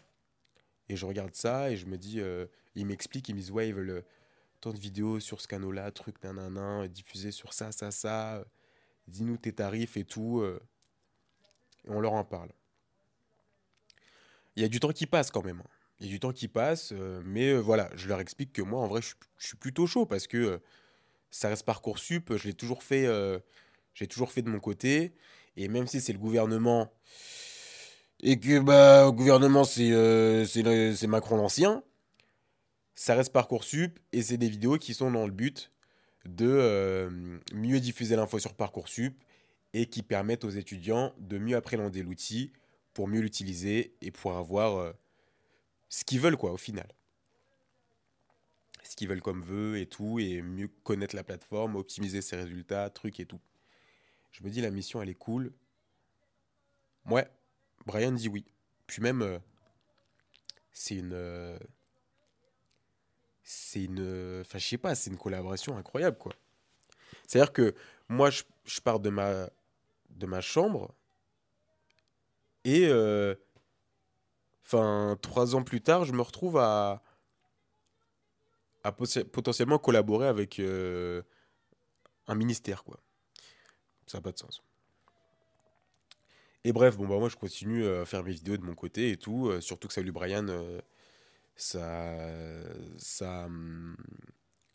Et 0.89 0.95
je 0.95 1.05
regarde 1.05 1.33
ça 1.33 1.71
et 1.71 1.77
je 1.77 1.85
me 1.85 1.97
dis, 1.97 2.21
ils 2.75 2.85
m'expliquent, 2.85 3.29
ils 3.29 3.35
me 3.35 3.39
disent, 3.39 3.51
ouais, 3.51 3.69
ils 3.69 3.73
veulent 3.73 4.03
tant 4.61 4.71
de 4.71 4.79
vidéos 4.79 5.19
sur 5.19 5.41
ce 5.41 5.47
canal-là, 5.47 5.91
truc, 5.91 6.21
nanana, 6.23 6.87
diffusé 6.87 7.31
sur 7.31 7.53
ça, 7.53 7.71
ça, 7.71 7.91
ça. 7.91 8.45
Dis-nous 9.07 9.37
tes 9.37 9.53
tarifs 9.53 9.97
et 9.97 10.05
tout. 10.05 10.43
et 10.43 11.89
on 11.89 11.99
leur 11.99 12.13
en 12.13 12.23
parle. 12.23 12.51
Il 14.55 14.61
y 14.61 14.65
a 14.65 14.69
du 14.69 14.79
temps 14.79 14.91
qui 14.91 15.07
passe 15.07 15.31
quand 15.31 15.43
même. 15.43 15.61
Hein. 15.61 15.69
Il 15.99 16.07
y 16.07 16.09
a 16.09 16.11
du 16.11 16.19
temps 16.19 16.33
qui 16.33 16.47
passe, 16.47 16.91
euh, 16.91 17.21
mais 17.25 17.49
euh, 17.49 17.59
voilà, 17.59 17.89
je 17.95 18.07
leur 18.07 18.19
explique 18.19 18.51
que 18.51 18.61
moi, 18.61 18.81
en 18.81 18.87
vrai, 18.87 19.01
je, 19.01 19.13
suis 19.37 19.57
plutôt 19.57 19.87
chaud 19.87 20.05
parce 20.05 20.27
que 20.27 20.37
euh, 20.37 20.57
ça 21.31 21.49
reste 21.49 21.65
Parcoursup, 21.65 22.35
je 22.35 22.47
l'ai 22.47 22.53
toujours 22.53 22.83
fait, 22.83 23.07
j'ai 23.95 24.05
toujours 24.05 24.31
fait 24.31 24.43
de 24.43 24.49
mon 24.49 24.59
côté, 24.59 25.15
et 25.55 25.67
même 25.67 25.87
si 25.87 25.99
c'est 25.99 26.13
le 26.13 26.19
gouvernement, 26.19 26.93
et 28.23 28.39
que 28.39 28.59
bah, 28.59 29.03
le 29.03 29.11
gouvernement, 29.11 29.65
c'est 29.65 30.45
c'est 30.45 31.07
Macron 31.07 31.35
l'ancien, 31.35 31.83
ça 32.95 33.15
reste 33.15 33.33
Parcoursup, 33.33 33.99
et 34.11 34.23
c'est 34.23 34.37
des 34.37 34.49
vidéos 34.49 34.77
qui 34.77 34.93
sont 34.93 35.11
dans 35.11 35.25
le 35.25 35.31
but 35.31 35.71
de 36.25 37.11
mieux 37.53 37.79
diffuser 37.79 38.15
l'info 38.15 38.39
sur 38.39 38.53
Parcoursup, 38.53 39.13
et 39.73 39.87
qui 39.87 40.03
permettent 40.03 40.45
aux 40.45 40.49
étudiants 40.49 41.13
de 41.19 41.37
mieux 41.37 41.55
appréhender 41.55 42.01
l'outil 42.01 42.53
pour 42.93 43.07
mieux 43.07 43.19
l'utiliser 43.19 43.95
et 44.01 44.11
pour 44.11 44.37
avoir 44.37 44.93
ce 45.89 46.05
qu'ils 46.05 46.19
veulent, 46.19 46.37
quoi, 46.37 46.51
au 46.51 46.57
final. 46.57 46.87
Ce 48.83 48.95
qu'ils 48.95 49.09
veulent 49.09 49.21
comme 49.21 49.41
vœu 49.41 49.79
et 49.79 49.87
tout, 49.87 50.19
et 50.19 50.41
mieux 50.41 50.69
connaître 50.83 51.15
la 51.15 51.23
plateforme, 51.23 51.75
optimiser 51.75 52.21
ses 52.21 52.35
résultats, 52.35 52.89
trucs 52.89 53.19
et 53.19 53.25
tout. 53.25 53.41
Je 54.31 54.43
me 54.43 54.49
dis, 54.49 54.61
la 54.61 54.69
mission, 54.71 55.01
elle 55.01 55.09
est 55.09 55.15
cool. 55.15 55.51
Ouais, 57.09 57.27
Brian 57.85 58.11
dit 58.11 58.29
oui. 58.29 58.45
Puis 58.87 59.01
même, 59.01 59.21
euh, 59.21 59.39
c'est 60.71 60.95
une. 60.95 61.13
Euh, 61.13 61.57
c'est 63.43 63.83
une. 63.83 64.41
Enfin, 64.41 64.57
je 64.57 64.67
sais 64.67 64.77
pas, 64.77 64.95
c'est 64.95 65.09
une 65.09 65.17
collaboration 65.17 65.77
incroyable, 65.77 66.17
quoi. 66.17 66.33
C'est-à-dire 67.27 67.53
que 67.53 67.75
moi, 68.09 68.29
je, 68.29 68.81
pars 68.81 68.99
de 68.99 69.09
ma, 69.09 69.49
de 70.09 70.25
ma 70.25 70.41
chambre 70.41 70.93
et 72.63 72.87
euh, 72.87 73.35
Enfin, 74.65 75.17
trois 75.21 75.55
ans 75.55 75.63
plus 75.63 75.81
tard, 75.81 76.05
je 76.05 76.13
me 76.13 76.21
retrouve 76.21 76.57
à, 76.57 77.03
à 78.83 78.93
potentiellement 78.93 79.77
collaborer 79.77 80.25
avec 80.25 80.57
un 80.59 82.35
ministère, 82.35 82.85
quoi. 82.85 82.97
Ça 84.07 84.17
n'a 84.17 84.21
pas 84.21 84.31
de 84.31 84.37
sens. 84.37 84.63
Et 86.63 86.71
bref, 86.73 86.97
bon, 86.97 87.07
bah, 87.07 87.17
moi, 87.19 87.29
je 87.29 87.35
continue 87.35 87.85
à 87.85 88.05
faire 88.05 88.23
mes 88.23 88.31
vidéos 88.31 88.57
de 88.57 88.63
mon 88.63 88.75
côté 88.75 89.11
et 89.11 89.17
tout. 89.17 89.47
Euh, 89.47 89.61
surtout 89.61 89.87
que 89.87 89.93
Salut 89.93 90.11
Brian, 90.11 90.47
euh, 90.47 90.79
ça. 91.55 92.17
ça 92.97 93.45
hum, 93.45 93.97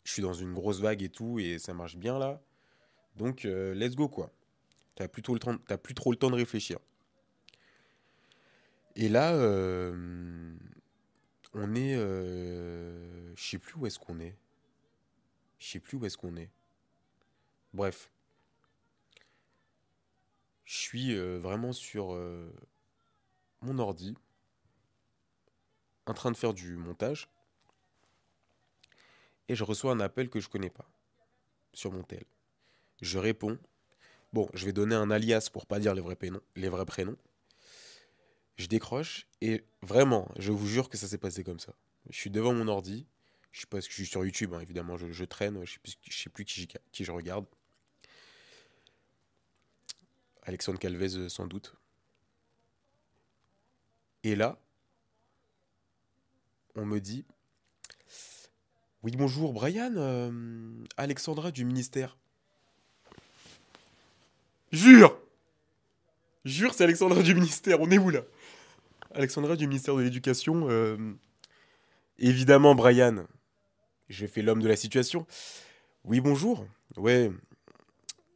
je 0.03 0.13
suis 0.13 0.21
dans 0.21 0.33
une 0.33 0.53
grosse 0.53 0.79
vague 0.79 1.03
et 1.03 1.09
tout, 1.09 1.39
et 1.39 1.59
ça 1.59 1.73
marche 1.73 1.97
bien 1.97 2.17
là. 2.17 2.41
Donc, 3.15 3.43
let's 3.43 3.95
go, 3.95 4.07
quoi. 4.07 4.31
T'as 4.95 5.07
plus, 5.07 5.21
trop 5.21 5.33
le 5.33 5.39
temps, 5.39 5.57
plus 5.77 5.93
trop 5.93 6.11
le 6.11 6.17
temps 6.17 6.29
de 6.29 6.35
réfléchir. 6.35 6.79
Et 8.95 9.07
là, 9.07 9.33
euh, 9.33 10.53
on 11.53 11.73
est. 11.73 11.95
Euh, 11.95 13.33
je 13.35 13.49
sais 13.49 13.57
plus 13.57 13.75
où 13.75 13.85
est-ce 13.85 13.97
qu'on 13.97 14.19
est. 14.19 14.35
Je 15.57 15.67
sais 15.67 15.79
plus 15.79 15.97
où 15.97 16.05
est-ce 16.05 16.17
qu'on 16.17 16.35
est. 16.35 16.49
Bref. 17.73 18.11
Je 20.69 20.77
suis 20.77 21.15
euh, 21.15 21.39
vraiment 21.39 21.73
sur 21.73 22.15
mon 23.61 23.79
ordi, 23.79 24.15
en 26.05 26.13
train 26.13 26.29
de 26.29 26.37
faire 26.37 26.53
du 26.53 26.77
montage, 26.77 27.27
et 29.47 29.55
je 29.55 29.63
reçois 29.63 29.91
un 29.91 29.99
appel 29.99 30.29
que 30.29 30.39
je 30.39 30.47
connais 30.47 30.69
pas 30.69 30.87
sur 31.73 31.91
mon 31.91 32.03
tel. 32.03 32.23
Je 33.01 33.17
réponds. 33.17 33.57
Bon, 34.31 34.47
je 34.53 34.63
vais 34.67 34.71
donner 34.71 34.93
un 34.93 35.09
alias 35.09 35.49
pour 35.51 35.65
pas 35.65 35.79
dire 35.79 35.95
les 35.95 36.01
vrais 36.01 36.15
prénoms. 36.15 36.43
Les 36.55 36.69
vrais 36.69 36.85
prénoms. 36.85 37.17
Je 38.57 38.67
décroche 38.67 39.25
et 39.41 39.63
vraiment, 39.81 40.31
je 40.37 40.51
vous 40.51 40.67
jure 40.67 40.87
que 40.87 40.97
ça 40.97 41.07
s'est 41.07 41.17
passé 41.17 41.43
comme 41.43 41.59
ça. 41.59 41.73
Je 42.11 42.15
suis 42.15 42.29
devant 42.29 42.53
mon 42.53 42.67
ordi. 42.67 43.07
Je 43.51 43.61
sais 43.61 43.65
pas 43.65 43.79
je 43.79 43.89
suis 43.89 44.05
sur 44.05 44.23
YouTube, 44.23 44.53
hein, 44.53 44.59
évidemment, 44.59 44.97
je, 44.97 45.25
traîne. 45.25 45.65
Je 45.65 45.73
sais 45.73 45.79
plus, 45.79 45.97
sais 46.11 46.29
plus 46.29 46.45
qui 46.45 47.03
je 47.03 47.11
regarde. 47.11 47.47
Alexandre 50.49 50.79
Calvez, 50.79 51.15
euh, 51.15 51.29
sans 51.29 51.45
doute. 51.45 51.75
Et 54.23 54.35
là, 54.35 54.57
on 56.73 56.87
me 56.87 56.99
dit 56.99 57.23
Oui, 59.03 59.11
bonjour, 59.15 59.53
Brian, 59.53 59.93
euh, 59.95 60.71
Alexandra 60.97 61.51
du 61.51 61.65
ministère. 61.65 62.17
Jure 64.71 65.15
Jure, 66.45 66.73
c'est 66.73 66.83
Alexandra 66.83 67.21
du 67.21 67.35
ministère, 67.35 67.79
on 67.79 67.91
est 67.91 67.99
où 67.99 68.09
là? 68.09 68.21
Alexandra 69.13 69.55
du 69.55 69.67
ministère 69.67 69.95
de 69.95 70.01
l'Éducation. 70.01 70.67
Euh, 70.67 71.13
évidemment, 72.17 72.73
Brian, 72.73 73.27
j'ai 74.09 74.27
fait 74.27 74.41
l'homme 74.41 74.63
de 74.63 74.67
la 74.67 74.75
situation. 74.75 75.27
Oui, 76.05 76.21
bonjour. 76.21 76.65
Ouais, 76.97 77.31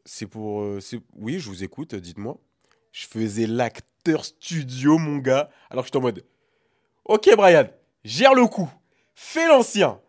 c'est 0.06 0.28
pour. 0.28 0.62
Euh, 0.62 0.80
oui, 1.16 1.40
je 1.40 1.50
vous 1.50 1.64
écoute, 1.64 1.96
dites-moi. 1.96 2.38
Je 2.92 3.08
faisais 3.08 3.48
l'acteur 3.48 4.26
studio, 4.26 4.98
mon 4.98 5.18
gars. 5.18 5.50
Alors 5.70 5.84
je 5.84 5.90
suis 5.90 5.98
en 5.98 6.02
mode. 6.02 6.24
Ok, 7.06 7.30
Brian, 7.36 7.68
gère 8.04 8.34
le 8.34 8.46
coup. 8.48 8.72
Fais 9.16 9.48
l'ancien. 9.48 10.00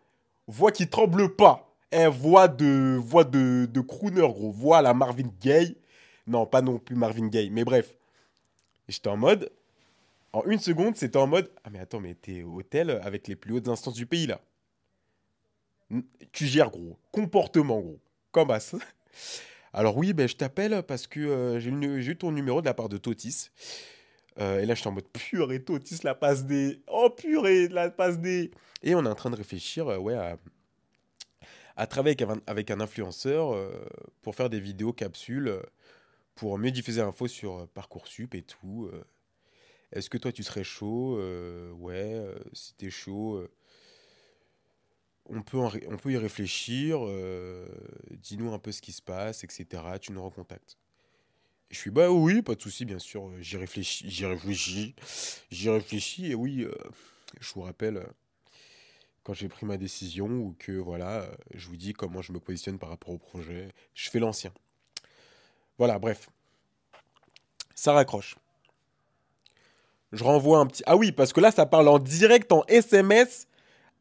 Voix 0.47 0.71
qui 0.71 0.87
tremble 0.87 1.35
pas. 1.35 1.73
Eh, 1.91 2.07
voix 2.07 2.47
de, 2.47 2.99
voix 3.01 3.23
de, 3.23 3.67
de 3.71 3.81
crooner, 3.81 4.21
gros. 4.21 4.51
Voix 4.51 4.81
la 4.81 4.93
Marvin 4.93 5.31
Gaye. 5.41 5.77
Non, 6.27 6.45
pas 6.45 6.61
non 6.61 6.77
plus 6.79 6.95
Marvin 6.95 7.27
Gaye, 7.27 7.49
mais 7.49 7.63
bref. 7.63 7.95
J'étais 8.87 9.09
en 9.09 9.17
mode. 9.17 9.51
En 10.33 10.43
une 10.43 10.59
seconde, 10.59 10.95
c'était 10.95 11.17
en 11.17 11.27
mode. 11.27 11.49
Ah, 11.63 11.69
mais 11.71 11.79
attends, 11.79 11.99
mais 11.99 12.13
t'es 12.13 12.43
hôtel 12.43 12.89
avec 13.03 13.27
les 13.27 13.35
plus 13.35 13.53
hautes 13.53 13.67
instances 13.67 13.93
du 13.93 14.05
pays, 14.05 14.27
là. 14.27 14.41
Tu 16.31 16.45
gères, 16.45 16.69
gros. 16.69 16.97
Comportement, 17.11 17.79
gros. 17.79 17.99
Comme 18.31 18.51
as. 18.51 18.75
Alors 19.77 19.97
oui, 19.97 20.13
ben, 20.13 20.25
je 20.25 20.37
t'appelle 20.37 20.83
parce 20.83 21.05
que 21.05 21.19
euh, 21.19 21.59
j'ai 21.59 21.69
eu 21.69 22.15
ton 22.15 22.31
numéro 22.31 22.61
de 22.61 22.65
la 22.65 22.73
part 22.73 22.87
de 22.87 22.95
Totis. 22.95 23.49
Euh, 24.39 24.61
et 24.61 24.65
là, 24.65 24.73
je 24.73 24.79
suis 24.79 24.87
en 24.87 24.93
mode 24.93 25.07
purée, 25.09 25.61
Totis, 25.61 25.99
la 26.05 26.15
passe 26.15 26.45
des. 26.45 26.81
Oh 26.87 27.09
purée, 27.09 27.67
la 27.67 27.89
passe 27.89 28.17
des. 28.17 28.51
Et 28.83 28.95
on 28.95 29.05
est 29.05 29.09
en 29.09 29.15
train 29.15 29.31
de 29.31 29.35
réfléchir 29.35 29.89
euh, 29.89 29.97
ouais, 29.97 30.15
à, 31.75 31.87
travailler 31.87 32.15
avec 32.47 32.71
un, 32.71 32.79
influenceur 32.79 33.53
pour 34.21 34.33
faire 34.33 34.49
des 34.49 34.61
vidéos 34.61 34.93
capsules 34.93 35.59
pour 36.35 36.57
mieux 36.57 36.71
diffuser 36.71 37.01
l'info 37.01 37.27
sur 37.27 37.67
Parcoursup 37.73 38.33
et 38.33 38.43
tout. 38.43 38.89
Est-ce 39.91 40.09
que 40.09 40.17
toi, 40.17 40.31
tu 40.31 40.41
serais 40.43 40.63
chaud 40.63 41.19
Ouais, 41.73 42.23
si 42.53 42.75
t'es 42.75 42.89
chaud 42.89 43.45
on 45.27 45.41
peut, 45.41 45.57
on 45.57 45.97
peut 45.97 46.11
y 46.11 46.17
réfléchir, 46.17 46.99
euh, 47.01 47.67
dis-nous 48.11 48.53
un 48.53 48.59
peu 48.59 48.71
ce 48.71 48.81
qui 48.81 48.91
se 48.91 49.01
passe, 49.01 49.43
etc. 49.43 49.83
Tu 49.99 50.11
nous 50.11 50.23
recontactes. 50.23 50.77
je 51.69 51.77
suis 51.77 51.91
bah 51.91 52.09
oui, 52.11 52.41
pas 52.41 52.55
de 52.55 52.61
souci, 52.61 52.85
bien 52.85 52.99
sûr, 52.99 53.31
j'y 53.39 53.57
réfléchis, 53.57 54.09
j'y 54.09 54.25
réfléchis, 54.25 54.95
j'y 55.51 55.69
réfléchis, 55.69 56.31
et 56.31 56.35
oui, 56.35 56.63
euh, 56.63 56.73
je 57.39 57.53
vous 57.53 57.61
rappelle, 57.61 58.05
quand 59.23 59.33
j'ai 59.33 59.49
pris 59.49 59.65
ma 59.65 59.77
décision, 59.77 60.27
ou 60.27 60.55
que 60.59 60.73
voilà, 60.73 61.29
je 61.53 61.67
vous 61.67 61.77
dis 61.77 61.93
comment 61.93 62.21
je 62.21 62.31
me 62.31 62.39
positionne 62.39 62.77
par 62.77 62.89
rapport 62.89 63.11
au 63.11 63.17
projet, 63.17 63.69
je 63.93 64.09
fais 64.09 64.19
l'ancien. 64.19 64.53
Voilà, 65.77 65.99
bref. 65.99 66.29
Ça 67.73 67.91
raccroche. 67.91 68.37
Je 70.11 70.23
renvoie 70.23 70.59
un 70.59 70.67
petit. 70.67 70.83
Ah 70.85 70.95
oui, 70.95 71.11
parce 71.11 71.33
que 71.33 71.41
là, 71.41 71.51
ça 71.51 71.65
parle 71.65 71.89
en 71.89 71.99
direct, 71.99 72.51
en 72.53 72.63
SMS 72.67 73.47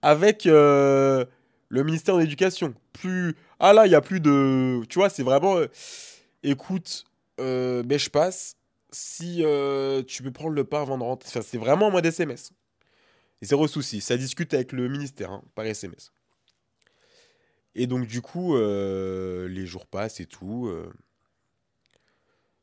avec 0.05 0.45
euh, 0.45 1.25
le 1.71 1.83
ministère 1.83 2.17
de 2.17 2.21
l'Éducation. 2.21 2.75
Plus 2.93 3.35
ah 3.59 3.73
là, 3.73 3.87
il 3.87 3.93
y 3.93 3.95
a 3.95 4.03
plus 4.03 4.21
de 4.21 4.83
tu 4.90 4.99
vois, 4.99 5.09
c'est 5.09 5.23
vraiment 5.23 5.57
euh, 5.57 5.67
écoute 6.43 7.07
euh, 7.40 7.83
mais 7.87 7.99
je 7.99 8.11
passe 8.11 8.57
si 8.93 9.38
tu 10.07 10.23
peux 10.23 10.31
prendre 10.31 10.51
le 10.51 10.64
pas 10.64 10.83
avant 10.83 10.99
de 10.99 11.03
rentrer. 11.03 11.29
Enfin, 11.29 11.40
c'est 11.43 11.59
vraiment 11.59 11.87
en 11.87 11.90
mode 11.90 12.05
SMS. 12.07 12.53
Zéro 13.43 13.67
souci, 13.67 14.01
ça 14.01 14.17
discute 14.17 14.55
avec 14.55 14.73
le 14.73 14.88
ministère 14.88 15.33
hein, 15.33 15.43
par 15.55 15.64
SMS. 15.64 16.12
Et 17.75 17.87
donc 17.87 18.07
du 18.07 18.21
coup, 18.21 18.57
les 18.57 19.67
jours 19.67 19.87
passent 19.87 20.21
et 20.21 20.27
tout. 20.27 20.71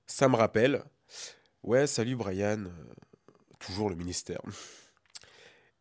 ça 0.06 0.30
me 0.30 0.36
rappelle. 0.36 0.84
Ouais, 1.63 1.88
salut 1.88 2.15
Brian. 2.15 2.65
toujours 3.60 3.89
le 3.89 3.95
ministère. 3.95 4.41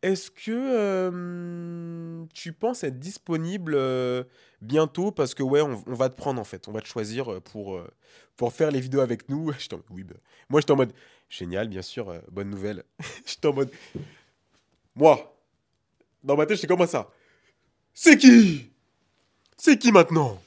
Est-ce 0.01 0.31
que 0.31 1.11
tu 2.33 2.53
penses 2.53 2.83
être 2.83 2.99
disponible 2.99 3.77
bientôt? 4.61 5.11
Parce 5.11 5.33
que 5.33 5.43
ouais, 5.43 5.61
on, 5.61 5.75
va 5.93 6.09
te 6.09 6.15
prendre 6.15 6.41
en 6.41 6.43
fait. 6.43 6.67
On 6.67 6.71
va 6.71 6.81
te 6.81 6.87
choisir 6.87 7.41
pour, 7.41 7.79
faire 8.51 8.71
les 8.71 8.79
vidéos 8.79 9.01
avec 9.01 9.29
nous. 9.29 9.51
oui, 9.91 10.03
bah, 10.03 10.15
Moi, 10.49 10.61
j'étais 10.61 10.71
en 10.71 10.77
mode 10.77 10.93
génial, 11.29 11.67
bien 11.67 11.83
sûr, 11.83 12.13
bonne 12.31 12.49
nouvelle. 12.49 12.83
j'étais 13.25 13.47
en 13.47 13.53
mode 13.53 13.69
moi, 14.95 15.37
dans 16.23 16.35
ma 16.35 16.45
tête, 16.45 16.57
j'étais 16.57 16.67
comme 16.67 16.85
ça. 16.87 17.09
C'est 17.93 18.17
qui? 18.17 18.69
C'est 19.57 19.77
qui 19.77 19.91
maintenant? 19.91 20.41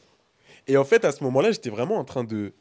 Et 0.67 0.77
en 0.77 0.85
fait, 0.85 1.05
à 1.05 1.13
ce 1.13 1.23
moment-là, 1.25 1.53
j'étais 1.53 1.71
vraiment 1.71 1.97
en 1.97 2.05
train 2.05 2.25
de, 2.25 2.53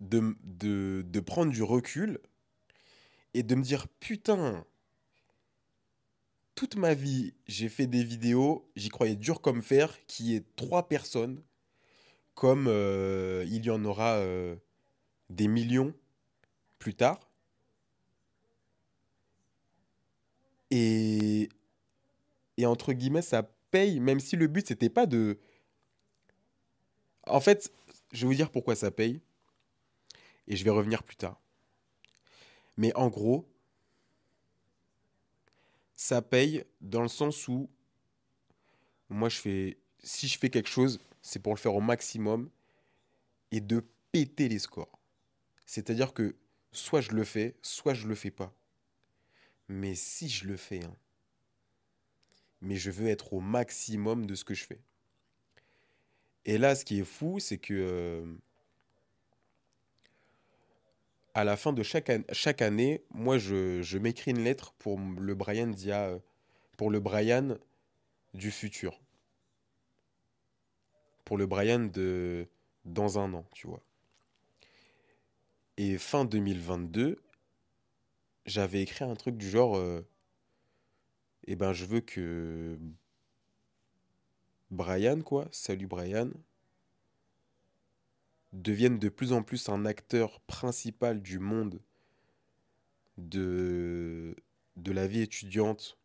de 0.00 1.20
prendre 1.20 1.52
du 1.52 1.62
recul 1.62 2.18
et 3.34 3.42
de 3.42 3.54
me 3.54 3.62
dire 3.62 3.86
putain 4.00 4.64
toute 6.60 6.76
ma 6.76 6.92
vie, 6.92 7.32
j'ai 7.46 7.70
fait 7.70 7.86
des 7.86 8.04
vidéos, 8.04 8.70
j'y 8.76 8.90
croyais 8.90 9.16
dur 9.16 9.40
comme 9.40 9.62
fer, 9.62 9.96
qui 10.06 10.34
est 10.34 10.44
trois 10.56 10.88
personnes, 10.88 11.42
comme 12.34 12.66
euh, 12.68 13.46
il 13.48 13.64
y 13.64 13.70
en 13.70 13.82
aura 13.86 14.16
euh, 14.16 14.56
des 15.30 15.48
millions 15.48 15.94
plus 16.78 16.94
tard. 16.94 17.30
Et, 20.70 21.48
et 22.58 22.66
entre 22.66 22.92
guillemets, 22.92 23.22
ça 23.22 23.42
paye, 23.70 23.98
même 23.98 24.20
si 24.20 24.36
le 24.36 24.46
but, 24.46 24.66
c'était 24.68 24.90
pas 24.90 25.06
de... 25.06 25.38
En 27.26 27.40
fait, 27.40 27.72
je 28.12 28.20
vais 28.20 28.26
vous 28.26 28.34
dire 28.34 28.50
pourquoi 28.50 28.76
ça 28.76 28.90
paye, 28.90 29.22
et 30.46 30.56
je 30.56 30.64
vais 30.64 30.70
revenir 30.70 31.04
plus 31.04 31.16
tard. 31.16 31.40
Mais 32.76 32.94
en 32.96 33.08
gros, 33.08 33.48
ça 36.00 36.22
paye 36.22 36.64
dans 36.80 37.02
le 37.02 37.08
sens 37.08 37.46
où 37.46 37.68
moi 39.10 39.28
je 39.28 39.36
fais 39.36 39.76
si 40.02 40.28
je 40.28 40.38
fais 40.38 40.48
quelque 40.48 40.70
chose, 40.70 40.98
c'est 41.20 41.40
pour 41.40 41.52
le 41.52 41.58
faire 41.58 41.74
au 41.74 41.82
maximum 41.82 42.48
et 43.50 43.60
de 43.60 43.84
péter 44.10 44.48
les 44.48 44.60
scores. 44.60 44.98
C'est-à-dire 45.66 46.14
que 46.14 46.36
soit 46.72 47.02
je 47.02 47.10
le 47.10 47.22
fais, 47.22 47.54
soit 47.60 47.92
je 47.92 48.08
le 48.08 48.14
fais 48.14 48.30
pas. 48.30 48.50
Mais 49.68 49.94
si 49.94 50.30
je 50.30 50.46
le 50.46 50.56
fais, 50.56 50.82
hein, 50.82 50.96
mais 52.62 52.76
je 52.76 52.90
veux 52.90 53.08
être 53.08 53.34
au 53.34 53.40
maximum 53.40 54.24
de 54.24 54.34
ce 54.34 54.44
que 54.44 54.54
je 54.54 54.64
fais. 54.64 54.80
Et 56.46 56.56
là, 56.56 56.76
ce 56.76 56.86
qui 56.86 57.00
est 57.00 57.04
fou, 57.04 57.40
c'est 57.40 57.58
que 57.58 57.74
euh, 57.74 58.24
à 61.34 61.44
la 61.44 61.56
fin 61.56 61.72
de 61.72 61.82
chaque, 61.82 62.62
année, 62.62 63.04
moi, 63.10 63.38
je, 63.38 63.98
m'écris 63.98 64.32
une 64.32 64.42
lettre 64.42 64.72
pour 64.78 64.98
le 64.98 65.34
Brian 65.34 65.68
d'IA, 65.68 66.18
pour 66.76 66.90
le 66.90 67.00
Brian 67.00 67.56
du 68.34 68.50
futur. 68.50 69.00
Pour 71.24 71.36
le 71.36 71.46
Brian 71.46 71.80
de 71.80 72.48
dans 72.84 73.18
un 73.18 73.34
an, 73.34 73.44
tu 73.52 73.66
vois. 73.66 73.82
Et 75.76 75.98
fin 75.98 76.24
2022, 76.24 77.22
j'avais 78.46 78.82
écrit 78.82 79.04
un 79.04 79.14
truc 79.14 79.36
du 79.36 79.48
genre, 79.48 79.76
euh, 79.76 80.06
eh 81.46 81.56
ben, 81.56 81.72
je 81.72 81.84
veux 81.84 82.00
que 82.00 82.78
Brian, 84.70 85.20
quoi, 85.20 85.48
salut 85.52 85.86
Brian, 85.86 86.30
deviennent 88.52 88.98
de 88.98 89.08
plus 89.08 89.32
en 89.32 89.42
plus 89.42 89.68
un 89.68 89.84
acteur 89.84 90.40
principal 90.40 91.22
du 91.22 91.38
monde 91.38 91.80
de, 93.16 94.34
de 94.76 94.92
la 94.92 95.06
vie 95.06 95.22
étudiante 95.22 95.98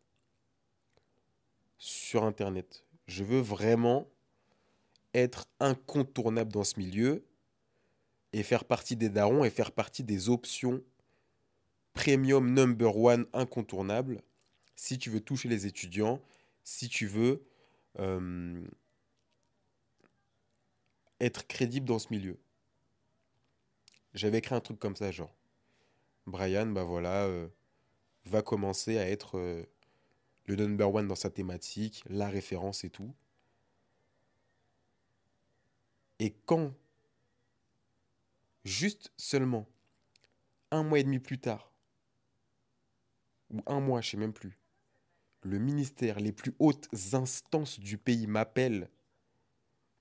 sur 1.77 2.23
Internet. 2.23 2.86
Je 3.08 3.23
veux 3.23 3.39
vraiment 3.39 4.08
être 5.13 5.47
incontournable 5.60 6.51
dans 6.51 6.63
ce 6.63 6.79
milieu 6.79 7.25
et 8.34 8.43
faire 8.43 8.65
partie 8.65 8.95
des 8.95 9.10
darons 9.10 9.43
et 9.43 9.49
faire 9.49 9.71
partie 9.71 10.03
des 10.03 10.29
options 10.29 10.84
premium 11.93 12.53
number 12.53 12.97
one 12.97 13.25
incontournables 13.34 14.21
si 14.75 14.99
tu 14.99 15.10
veux 15.10 15.21
toucher 15.21 15.47
les 15.47 15.65
étudiants, 15.65 16.21
si 16.63 16.89
tu 16.89 17.08
veux 17.08 17.43
euh, 17.99 18.62
être 21.19 21.47
crédible 21.47 21.88
dans 21.88 21.99
ce 21.99 22.08
milieu. 22.12 22.38
J'avais 24.13 24.38
écrit 24.39 24.56
un 24.56 24.62
truc 24.62 24.80
comme 24.80 24.95
ça, 24.95 25.12
genre, 25.12 25.36
Brian, 26.25 26.67
bah 26.67 26.84
voilà, 26.84 27.25
euh, 27.25 27.47
va 28.25 28.41
commencer 28.41 28.97
à 28.97 29.10
être 29.10 29.38
euh, 29.38 29.63
le 30.45 30.56
number 30.56 30.93
one 30.93 31.08
dans 31.08 31.15
sa 31.15 31.30
thématique, 31.30 32.04
la 32.08 32.30
référence 32.30 32.84
et 32.84 32.89
tout. 32.89 33.13
Et 36.19 36.34
quand, 36.45 36.73
juste 38.63 39.12
seulement, 39.17 39.67
un 40.71 40.84
mois 40.84 40.99
et 40.99 41.04
demi 41.04 41.19
plus 41.19 41.39
tard, 41.39 41.71
ou 43.51 43.62
un 43.67 43.80
mois, 43.80 44.01
je 44.01 44.12
sais 44.12 44.17
même 44.17 44.34
plus, 44.34 44.58
le 45.41 45.60
ministère, 45.60 46.19
les 46.19 46.32
plus 46.32 46.56
hautes 46.58 46.88
instances 47.13 47.80
du 47.80 47.97
pays 47.97 48.25
m'appellent 48.25 48.89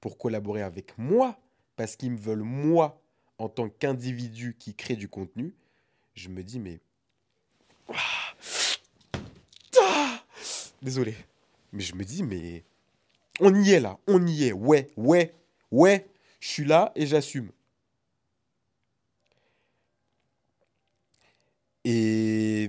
pour 0.05 0.19
collaborer 0.19 0.61
avec 0.61 0.99
moi, 0.99 1.41
parce 1.77 1.97
qu'ils 1.97 2.11
me 2.11 2.19
veulent 2.19 2.43
moi 2.43 3.01
en 3.39 3.49
tant 3.49 3.71
qu'individu 3.71 4.55
qui 4.59 4.75
crée 4.75 4.97
du 4.97 5.09
contenu, 5.09 5.55
je 6.13 6.29
me 6.29 6.43
dis 6.43 6.61
mais... 6.61 6.79
Ah, 7.89 8.35
ah, 9.81 10.23
désolé. 10.83 11.17
Mais 11.73 11.81
je 11.81 11.95
me 11.95 12.05
dis 12.05 12.23
mais... 12.23 12.65
On 13.41 13.55
y 13.55 13.71
est 13.71 13.81
là, 13.81 13.99
on 14.07 14.27
y 14.27 14.45
est, 14.45 14.53
ouais, 14.53 14.91
ouais, 14.99 15.33
ouais, 15.71 16.07
je 16.39 16.49
suis 16.49 16.65
là 16.67 16.93
et 16.97 17.07
j'assume. 17.07 17.51
Et 21.87 22.69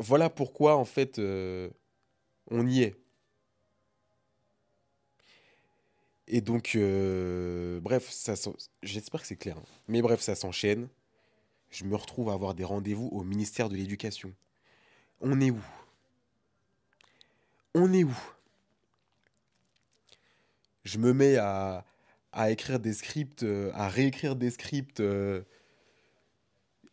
voilà 0.00 0.28
pourquoi, 0.28 0.76
en 0.76 0.84
fait, 0.84 1.18
euh, 1.18 1.70
on 2.50 2.66
y 2.66 2.82
est. 2.82 2.94
Et 6.32 6.40
donc, 6.40 6.72
euh, 6.76 7.80
bref, 7.80 8.08
j'espère 8.82 9.20
que 9.20 9.26
c'est 9.26 9.36
clair. 9.36 9.58
Hein. 9.58 9.64
Mais 9.88 10.00
bref, 10.00 10.20
ça 10.20 10.34
s'enchaîne. 10.34 10.88
Je 11.70 11.84
me 11.84 11.96
retrouve 11.96 12.30
à 12.30 12.32
avoir 12.32 12.54
des 12.54 12.64
rendez-vous 12.64 13.08
au 13.08 13.22
ministère 13.22 13.68
de 13.68 13.76
l'Éducation. 13.76 14.32
On 15.20 15.40
est 15.40 15.50
où? 15.50 15.60
On 17.74 17.92
est 17.92 18.04
où? 18.04 18.16
Je 20.84 20.98
me 20.98 21.12
mets 21.12 21.36
à, 21.36 21.84
écrire 22.48 22.80
des 22.80 22.94
scripts, 22.94 23.42
euh, 23.42 23.70
à 23.74 23.88
réécrire 23.88 24.36
des 24.36 24.50
scripts 24.50 25.02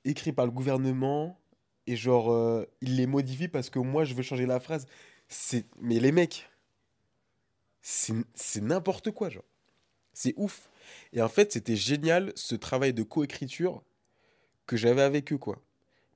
écrits 0.03 0.33
par 0.33 0.45
le 0.45 0.51
gouvernement 0.51 1.39
et 1.87 1.95
genre, 1.95 2.31
euh, 2.31 2.65
il 2.81 2.97
les 2.97 3.07
modifie 3.07 3.47
parce 3.47 3.69
que 3.69 3.79
moi, 3.79 4.03
je 4.03 4.13
veux 4.13 4.21
changer 4.21 4.45
la 4.45 4.59
phrase. 4.59 4.85
Mais 5.81 5.99
les 5.99 6.11
mecs, 6.11 6.49
c'est, 7.89 8.61
n'importe 8.61 9.11
quoi, 9.11 9.29
genre. 9.29 9.45
C'est 10.13 10.33
ouf. 10.35 10.69
Et 11.13 11.21
en 11.21 11.29
fait, 11.29 11.53
c'était 11.53 11.77
génial 11.77 12.33
ce 12.35 12.55
travail 12.55 12.93
de 12.93 13.03
coécriture 13.03 13.81
que 14.65 14.75
j'avais 14.75 15.03
avec 15.03 15.31
eux, 15.31 15.37
quoi. 15.37 15.61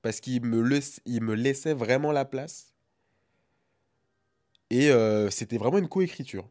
Parce 0.01 0.19
qu'ils 0.19 0.43
me, 0.43 0.61
me 0.63 1.33
laissaient 1.33 1.73
vraiment 1.73 2.11
la 2.11 2.25
place. 2.25 2.73
Et 4.69 4.89
euh, 4.89 5.29
c'était 5.29 5.57
vraiment 5.57 5.77
une 5.77 5.87
coécriture. 5.87 6.49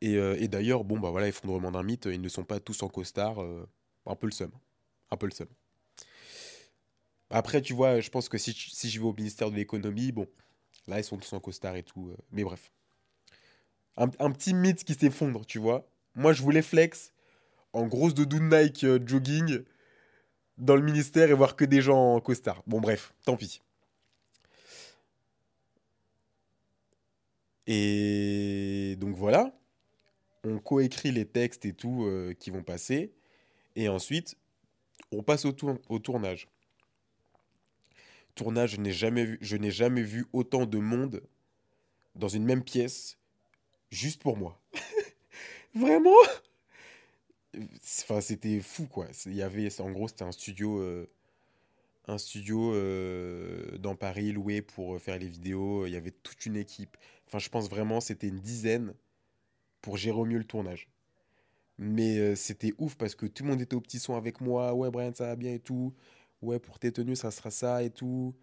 Et, 0.00 0.16
euh, 0.16 0.36
et 0.38 0.48
d'ailleurs, 0.48 0.84
bon, 0.84 0.98
bah 0.98 1.10
voilà, 1.10 1.28
effondrement 1.28 1.72
d'un 1.72 1.82
mythe, 1.82 2.06
ils 2.06 2.20
ne 2.20 2.28
sont 2.28 2.44
pas 2.44 2.58
tous 2.58 2.82
en 2.82 2.88
costard. 2.88 3.38
un 4.06 4.14
peu 4.16 4.26
le 4.26 4.32
seum. 4.32 4.50
Un 5.10 5.16
peu 5.18 5.26
le 5.26 5.32
seum. 5.32 5.48
Après, 7.28 7.60
tu 7.60 7.74
vois, 7.74 8.00
je 8.00 8.08
pense 8.08 8.30
que 8.30 8.38
si, 8.38 8.52
si 8.54 8.88
je 8.88 8.98
vais 8.98 9.06
au 9.06 9.12
ministère 9.12 9.50
de 9.50 9.56
l'économie, 9.56 10.12
bon, 10.12 10.26
là, 10.86 10.98
ils 10.98 11.04
sont 11.04 11.16
tous 11.16 11.32
en 11.32 11.40
costard 11.40 11.76
et 11.76 11.82
tout. 11.82 12.08
Euh, 12.08 12.16
mais 12.30 12.44
bref. 12.44 12.72
Un, 13.96 14.08
petit 14.08 14.52
mythe 14.52 14.84
qui 14.84 14.92
s'effondre, 14.94 15.46
tu 15.46 15.58
vois. 15.58 15.88
Moi, 16.14 16.34
je 16.34 16.42
voulais 16.42 16.60
flex 16.60 17.12
en 17.72 17.86
grosse 17.86 18.12
de 18.12 18.24
Nike 18.24 18.84
euh, 18.84 18.98
jogging 19.04 19.62
dans 20.58 20.76
le 20.76 20.82
ministère 20.82 21.30
et 21.30 21.34
voir 21.34 21.56
que 21.56 21.64
des 21.64 21.80
gens 21.80 22.14
en 22.14 22.20
costard. 22.20 22.62
Bon, 22.66 22.80
bref, 22.80 23.14
tant 23.24 23.36
pis. 23.36 23.62
Et 27.66 28.96
donc 29.00 29.16
voilà, 29.16 29.58
on 30.44 30.58
coécrit 30.58 31.10
les 31.10 31.24
textes 31.24 31.64
et 31.64 31.72
tout 31.72 32.04
euh, 32.04 32.34
qui 32.34 32.50
vont 32.50 32.62
passer. 32.62 33.12
Et 33.76 33.88
ensuite, 33.88 34.36
on 35.10 35.22
passe 35.22 35.46
au 35.46 35.98
tournage 35.98 36.48
tournage, 38.36 38.72
je 38.72 38.80
n'ai 38.80 38.92
jamais 38.92 39.24
vu, 39.24 39.38
je 39.40 39.56
n'ai 39.56 39.72
jamais 39.72 40.02
vu 40.02 40.26
autant 40.32 40.66
de 40.66 40.78
monde 40.78 41.22
dans 42.14 42.28
une 42.28 42.44
même 42.44 42.62
pièce 42.62 43.18
juste 43.90 44.22
pour 44.22 44.36
moi. 44.36 44.60
Vraiment? 45.74 46.14
Enfin, 47.56 48.20
c'était 48.20 48.60
fou 48.60 48.86
quoi. 48.86 49.06
Il 49.24 49.34
y 49.34 49.42
avait, 49.42 49.80
en 49.80 49.90
gros, 49.90 50.06
c'était 50.06 50.24
un 50.24 50.32
studio, 50.32 50.80
euh, 50.80 51.08
un 52.06 52.18
studio 52.18 52.72
euh, 52.74 53.76
dans 53.78 53.96
Paris 53.96 54.32
loué 54.32 54.62
pour 54.62 55.00
faire 55.00 55.18
les 55.18 55.28
vidéos. 55.28 55.86
Il 55.86 55.92
y 55.92 55.96
avait 55.96 56.12
toute 56.12 56.46
une 56.46 56.56
équipe. 56.56 56.96
Enfin, 57.26 57.38
je 57.38 57.48
pense 57.48 57.68
vraiment, 57.68 58.00
c'était 58.00 58.28
une 58.28 58.40
dizaine 58.40 58.94
pour 59.82 59.96
gérer 59.96 60.18
au 60.18 60.24
mieux 60.24 60.38
le 60.38 60.44
tournage. 60.44 60.88
Mais 61.78 62.18
euh, 62.18 62.34
c'était 62.36 62.74
ouf 62.78 62.96
parce 62.96 63.14
que 63.14 63.26
tout 63.26 63.44
le 63.44 63.50
monde 63.50 63.60
était 63.60 63.76
au 63.76 63.80
petit 63.80 63.98
son 63.98 64.14
avec 64.16 64.40
moi. 64.40 64.74
Ouais, 64.74 64.90
Brian, 64.90 65.12
ça 65.14 65.26
va 65.26 65.36
bien 65.36 65.54
et 65.54 65.60
tout 65.60 65.94
ouais, 66.42 66.58
pour 66.58 66.78
tes 66.78 66.92
tenues, 66.92 67.16
ça 67.16 67.30
sera 67.30 67.50
ça 67.50 67.82
et 67.82 67.90
tout. 67.90 68.34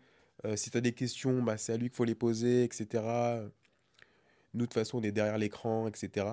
Euh, 0.46 0.56
si 0.56 0.70
tu 0.70 0.78
as 0.78 0.82
des 0.82 0.94
questions, 0.94 1.42
bah, 1.42 1.58
c'est 1.58 1.74
à 1.74 1.78
lui 1.78 1.90
qu'il 1.90 1.96
faut 1.96 2.04
les 2.06 2.16
poser, 2.16 2.64
etc. 2.64 3.04
Nous, 4.54 4.62
de 4.62 4.66
toute 4.66 4.74
façon, 4.74 5.00
on 5.00 5.04
est 5.04 5.12
derrière 5.12 5.38
l'écran, 5.38 5.88
etc. 5.88 6.28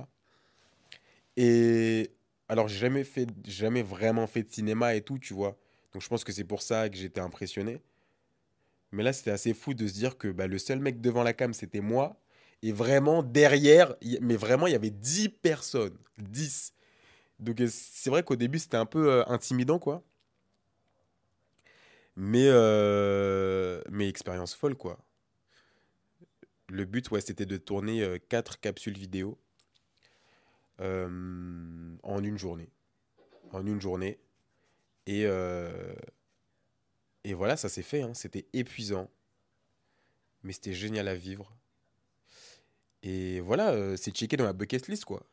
Et 1.36 2.10
alors, 2.48 2.68
j'ai 2.68 2.78
jamais, 2.78 3.04
fait, 3.04 3.28
jamais 3.46 3.82
vraiment 3.82 4.26
fait 4.26 4.42
de 4.42 4.50
cinéma 4.50 4.94
et 4.94 5.02
tout, 5.02 5.18
tu 5.18 5.34
vois. 5.34 5.56
Donc, 5.92 6.02
je 6.02 6.08
pense 6.08 6.24
que 6.24 6.32
c'est 6.32 6.44
pour 6.44 6.62
ça 6.62 6.88
que 6.88 6.96
j'étais 6.96 7.20
impressionné. 7.20 7.80
Mais 8.92 9.02
là, 9.02 9.12
c'était 9.12 9.30
assez 9.30 9.54
fou 9.54 9.72
de 9.72 9.86
se 9.86 9.92
dire 9.92 10.18
que 10.18 10.28
bah, 10.28 10.46
le 10.46 10.58
seul 10.58 10.80
mec 10.80 11.00
devant 11.00 11.22
la 11.22 11.32
cam, 11.32 11.54
c'était 11.54 11.80
moi. 11.80 12.20
Et 12.62 12.72
vraiment, 12.72 13.22
derrière, 13.22 13.94
mais 14.20 14.36
vraiment, 14.36 14.66
il 14.66 14.72
y 14.72 14.76
avait 14.76 14.90
10 14.90 15.28
personnes. 15.28 15.96
10. 16.18 16.74
Donc, 17.38 17.62
c'est 17.68 18.10
vrai 18.10 18.22
qu'au 18.22 18.36
début, 18.36 18.58
c'était 18.58 18.76
un 18.76 18.86
peu 18.86 19.10
euh, 19.10 19.24
intimidant, 19.28 19.78
quoi. 19.78 20.02
Mais, 22.22 22.48
euh, 22.48 23.80
mais 23.88 24.06
expérience 24.06 24.54
folle, 24.54 24.76
quoi. 24.76 24.98
Le 26.68 26.84
but, 26.84 27.10
ouais, 27.10 27.22
c'était 27.22 27.46
de 27.46 27.56
tourner 27.56 28.02
euh, 28.02 28.18
quatre 28.18 28.60
capsules 28.60 28.98
vidéo 28.98 29.38
euh, 30.82 31.96
en 32.02 32.22
une 32.22 32.36
journée. 32.36 32.68
En 33.52 33.66
une 33.66 33.80
journée. 33.80 34.18
Et, 35.06 35.24
voilà, 37.32 37.56
ça 37.56 37.70
s'est 37.70 37.82
fait. 37.82 38.02
Hein. 38.02 38.12
C'était 38.12 38.44
épuisant. 38.52 39.10
Mais 40.42 40.52
c'était 40.52 40.74
génial 40.74 41.08
à 41.08 41.14
vivre. 41.14 41.56
Et 43.02 43.40
voilà, 43.40 43.96
c'est 43.96 44.14
checké 44.14 44.36
dans 44.36 44.44
ma 44.44 44.52
bucket 44.52 44.88
list, 44.88 45.06
quoi. 45.06 45.26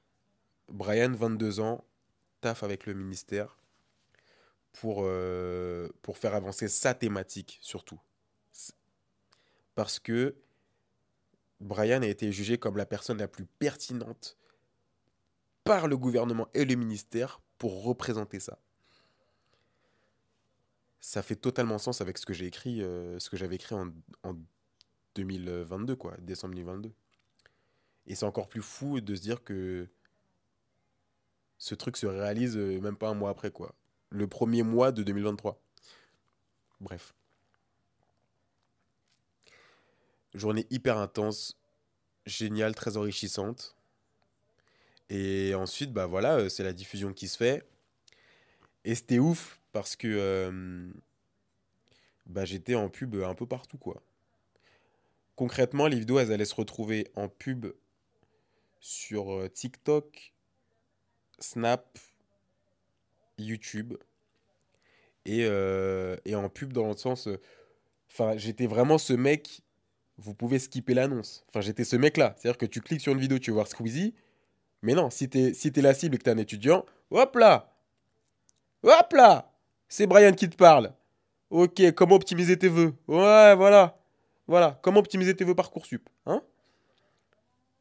Brian, 0.69 1.12
22 1.12 1.60
ans, 1.60 1.84
taf 2.39 2.63
avec 2.63 2.86
le 2.86 2.93
ministère 2.93 3.56
pour, 4.81 4.99
euh, 5.01 5.89
pour 6.01 6.17
faire 6.17 6.35
avancer 6.35 6.67
sa 6.67 6.93
thématique 6.93 7.57
surtout. 7.61 7.99
Parce 9.75 9.99
que 9.99 10.35
Brian 11.59 12.01
a 12.01 12.07
été 12.07 12.31
jugé 12.31 12.57
comme 12.57 12.77
la 12.77 12.85
personne 12.85 13.17
la 13.17 13.27
plus 13.27 13.45
pertinente 13.45 14.37
par 15.63 15.87
le 15.87 15.97
gouvernement 15.97 16.47
et 16.53 16.65
le 16.65 16.75
ministère 16.75 17.41
pour 17.57 17.83
représenter 17.83 18.39
ça. 18.39 18.59
Ça 20.99 21.23
fait 21.23 21.35
totalement 21.35 21.77
sens 21.77 22.01
avec 22.01 22.17
ce 22.17 22.25
que 22.25 22.33
j'ai 22.33 22.45
écrit, 22.45 22.83
euh, 22.83 23.17
ce 23.19 23.29
que 23.29 23.37
j'avais 23.37 23.55
écrit 23.55 23.75
en, 23.75 23.91
en 24.23 24.35
2022, 25.15 25.95
quoi, 25.95 26.15
décembre 26.19 26.53
2022. 26.53 26.93
Et 28.05 28.15
c'est 28.15 28.25
encore 28.25 28.47
plus 28.47 28.61
fou 28.61 29.01
de 29.01 29.15
se 29.15 29.21
dire 29.21 29.43
que 29.43 29.87
ce 31.57 31.75
truc 31.75 31.97
se 31.97 32.05
réalise 32.05 32.57
euh, 32.57 32.79
même 32.79 32.97
pas 32.97 33.09
un 33.09 33.15
mois 33.15 33.31
après, 33.31 33.51
quoi 33.51 33.73
le 34.09 34.27
premier 34.27 34.63
mois 34.63 34.91
de 34.91 35.03
2023. 35.03 35.61
Bref. 36.79 37.13
Journée 40.33 40.67
hyper 40.69 40.97
intense, 40.97 41.57
géniale, 42.25 42.75
très 42.75 42.97
enrichissante. 42.97 43.75
Et 45.09 45.55
ensuite, 45.55 45.93
bah 45.93 46.05
voilà, 46.05 46.35
euh, 46.35 46.49
c'est 46.49 46.63
la 46.63 46.73
diffusion 46.73 47.13
qui 47.13 47.27
se 47.27 47.37
fait. 47.37 47.67
Et 48.83 48.95
c'était 48.95 49.19
ouf 49.19 49.59
parce 49.71 49.95
que 49.95 50.07
euh, 50.07 50.91
bah, 52.25 52.45
j'étais 52.45 52.75
en 52.75 52.89
pub 52.89 53.15
un 53.15 53.35
peu 53.35 53.45
partout, 53.45 53.77
quoi. 53.77 54.01
Concrètement, 55.35 55.87
les 55.87 55.99
vidéos, 55.99 56.19
elles 56.19 56.31
allaient 56.31 56.45
se 56.45 56.55
retrouver 56.55 57.11
en 57.15 57.29
pub 57.29 57.67
sur 58.79 59.33
euh, 59.33 59.47
TikTok, 59.47 60.33
Snap, 61.39 61.97
YouTube 63.38 63.95
et, 65.26 65.45
euh, 65.45 66.15
et 66.26 66.36
en 66.36 66.50
pub 66.50 66.73
dans 66.73 66.88
le 66.88 66.95
sens. 66.95 67.28
Euh, 67.28 67.39
enfin, 68.12 68.38
j'étais 68.38 68.67
vraiment 68.67 68.97
ce 68.97 69.13
mec 69.13 69.62
vous 70.17 70.34
pouvez 70.34 70.60
skipper 70.60 70.93
l'annonce. 70.93 71.45
Enfin, 71.50 71.62
j'étais 71.62 71.84
ce 71.84 71.95
mec-là. 71.95 72.36
C'est-à-dire 72.38 72.58
que 72.58 72.65
tu 72.65 72.82
cliques 72.82 73.02
sur 73.02 73.13
une 73.13 73.19
vidéo, 73.19 73.39
tu 73.39 73.52
veux 73.52 73.56
voir 73.56 73.67
Squeezie. 73.67 74.15
Mais 74.82 74.93
non, 74.93 75.10
si 75.10 75.30
t'es 75.30 75.54
si 75.54 75.71
es 75.76 75.82
la 75.82 75.93
cible 75.93 76.15
et 76.15 76.17
que 76.17 76.23
t'es 76.23 76.32
un 76.32 76.38
étudiant, 76.38 76.86
hop 77.12 77.36
là 77.36 77.73
Hop 78.84 79.13
là 79.13 79.52
C'est 79.88 80.08
Brian 80.08 80.34
qui 80.34 80.50
te 80.50 80.56
parle. 80.56 80.93
Ok, 81.50 81.91
comment 81.93 82.15
optimiser 82.15 82.58
tes 82.58 82.67
vœux? 82.67 82.93
Ouais, 83.08 83.56
voilà. 83.56 84.00
Voilà, 84.47 84.80
comment 84.82 85.00
optimiser 85.00 85.36
tes 85.36 85.43
vœux 85.43 85.56
Parcoursup. 85.56 86.10
Hein? 86.26 86.41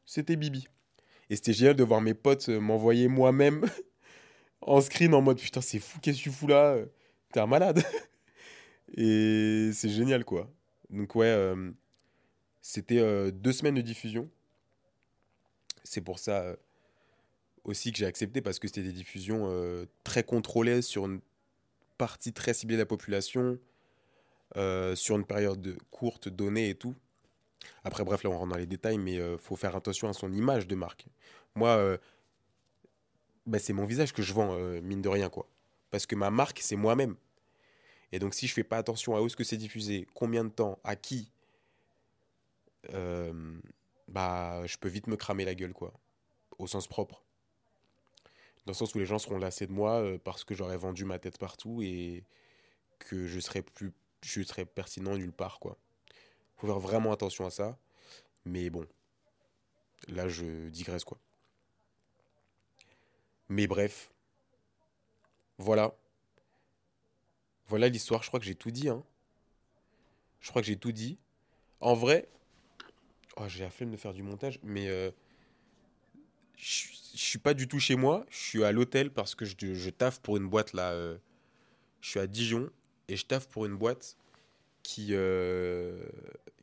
C'était 0.05 0.35
Bibi. 0.35 0.67
Et 1.29 1.35
c'était 1.35 1.53
génial 1.53 1.75
de 1.75 1.83
voir 1.83 2.01
mes 2.01 2.13
potes 2.13 2.49
euh, 2.49 2.59
m'envoyer 2.59 3.07
moi-même 3.07 3.65
en 4.67 4.81
screen 4.81 5.13
en 5.13 5.21
mode 5.21 5.39
putain, 5.39 5.61
c'est 5.61 5.79
fou, 5.79 5.99
qu'est-ce 6.01 6.17
que 6.19 6.23
tu 6.23 6.31
fous 6.31 6.47
là? 6.47 6.77
T'es 7.31 7.39
un 7.39 7.47
malade. 7.47 7.83
Et 8.97 9.71
c'est 9.73 9.89
génial 9.89 10.23
quoi. 10.23 10.49
Donc 10.89 11.15
ouais, 11.15 11.27
euh, 11.27 11.71
c'était 12.61 12.99
euh, 12.99 13.31
deux 13.31 13.51
semaines 13.51 13.75
de 13.75 13.81
diffusion. 13.81 14.29
C'est 15.83 16.01
pour 16.01 16.19
ça 16.19 16.55
aussi 17.63 17.91
que 17.91 17.97
j'ai 17.97 18.05
accepté 18.05 18.41
parce 18.41 18.59
que 18.59 18.67
c'était 18.67 18.83
des 18.83 18.91
diffusions 18.91 19.49
très 20.03 20.23
contrôlées 20.23 20.81
sur 20.81 21.05
une 21.05 21.21
partie 21.97 22.33
très 22.33 22.53
ciblée 22.53 22.75
de 22.75 22.81
la 22.81 22.85
population, 22.85 23.57
sur 24.55 25.15
une 25.15 25.25
période 25.25 25.77
courte 25.89 26.27
donnée 26.27 26.69
et 26.69 26.75
tout. 26.75 26.95
Après, 27.83 28.03
bref, 28.03 28.23
là, 28.23 28.29
on 28.29 28.37
rentre 28.37 28.51
dans 28.51 28.57
les 28.57 28.65
détails, 28.65 28.97
mais 28.97 29.17
euh, 29.17 29.37
faut 29.37 29.55
faire 29.55 29.75
attention 29.75 30.09
à 30.09 30.13
son 30.13 30.31
image 30.33 30.67
de 30.67 30.75
marque. 30.75 31.05
Moi, 31.55 31.69
euh, 31.69 31.97
bah, 33.47 33.59
c'est 33.59 33.73
mon 33.73 33.85
visage 33.85 34.13
que 34.13 34.21
je 34.21 34.33
vends, 34.33 34.53
euh, 34.53 34.81
mine 34.81 35.01
de 35.01 35.09
rien, 35.09 35.29
quoi. 35.29 35.47
Parce 35.91 36.05
que 36.05 36.15
ma 36.15 36.29
marque, 36.29 36.59
c'est 36.61 36.75
moi-même. 36.75 37.15
Et 38.11 38.19
donc, 38.19 38.33
si 38.33 38.47
je 38.47 38.53
fais 38.53 38.63
pas 38.63 38.77
attention 38.77 39.15
à 39.15 39.21
où 39.21 39.25
est-ce 39.25 39.35
que 39.35 39.43
c'est 39.43 39.57
diffusé, 39.57 40.07
combien 40.13 40.43
de 40.43 40.49
temps, 40.49 40.79
à 40.83 40.95
qui, 40.95 41.31
bah, 44.07 44.65
je 44.65 44.77
peux 44.77 44.87
vite 44.87 45.07
me 45.07 45.17
cramer 45.17 45.45
la 45.45 45.55
gueule, 45.55 45.73
quoi. 45.73 45.93
Au 46.57 46.67
sens 46.67 46.87
propre. 46.87 47.23
Dans 48.65 48.71
le 48.71 48.75
sens 48.75 48.95
où 48.95 48.99
les 48.99 49.05
gens 49.05 49.19
seront 49.19 49.37
lassés 49.37 49.67
de 49.67 49.71
moi 49.71 50.03
parce 50.23 50.43
que 50.43 50.55
j'aurais 50.55 50.77
vendu 50.77 51.05
ma 51.05 51.19
tête 51.19 51.37
partout 51.37 51.81
et 51.81 52.23
que 52.99 53.27
je 53.27 53.39
serais 53.39 53.61
plus, 53.61 53.93
je 54.23 54.41
serais 54.43 54.65
pertinent 54.65 55.15
nulle 55.15 55.33
part, 55.33 55.59
quoi 55.59 55.77
faut 56.57 56.67
faire 56.67 56.79
vraiment 56.79 57.11
attention 57.11 57.45
à 57.45 57.49
ça. 57.49 57.77
Mais 58.45 58.69
bon, 58.69 58.85
là 60.07 60.27
je 60.27 60.69
digresse 60.69 61.03
quoi. 61.03 61.19
Mais 63.49 63.67
bref, 63.67 64.11
voilà. 65.57 65.95
Voilà 67.67 67.89
l'histoire, 67.89 68.23
je 68.23 68.27
crois 68.27 68.39
que 68.39 68.45
j'ai 68.45 68.55
tout 68.55 68.71
dit. 68.71 68.89
Hein. 68.89 69.03
Je 70.39 70.49
crois 70.49 70.61
que 70.61 70.67
j'ai 70.67 70.77
tout 70.77 70.91
dit. 70.91 71.17
En 71.79 71.93
vrai, 71.93 72.27
oh, 73.35 73.47
j'ai 73.47 73.63
la 73.63 73.69
flemme 73.69 73.91
de 73.91 73.97
faire 73.97 74.13
du 74.13 74.23
montage, 74.23 74.59
mais 74.63 74.87
euh, 74.87 75.11
je, 76.55 76.85
suis 77.13 77.39
pas 77.39 77.53
du 77.53 77.67
tout 77.67 77.79
chez 77.79 77.95
moi. 77.95 78.25
Je 78.29 78.37
suis 78.37 78.63
à 78.63 78.71
l'hôtel 78.71 79.11
parce 79.11 79.35
que 79.35 79.45
je, 79.45 79.89
taffe 79.89 80.19
pour 80.19 80.37
une 80.37 80.47
boîte 80.47 80.73
là. 80.73 80.91
Euh, 80.91 81.17
je 82.01 82.09
suis 82.09 82.19
à 82.19 82.27
Dijon 82.27 82.69
et 83.07 83.17
je 83.17 83.25
taffe 83.25 83.47
pour 83.47 83.65
une 83.65 83.75
boîte 83.75 84.17
qui, 84.83 85.09
euh, 85.11 86.05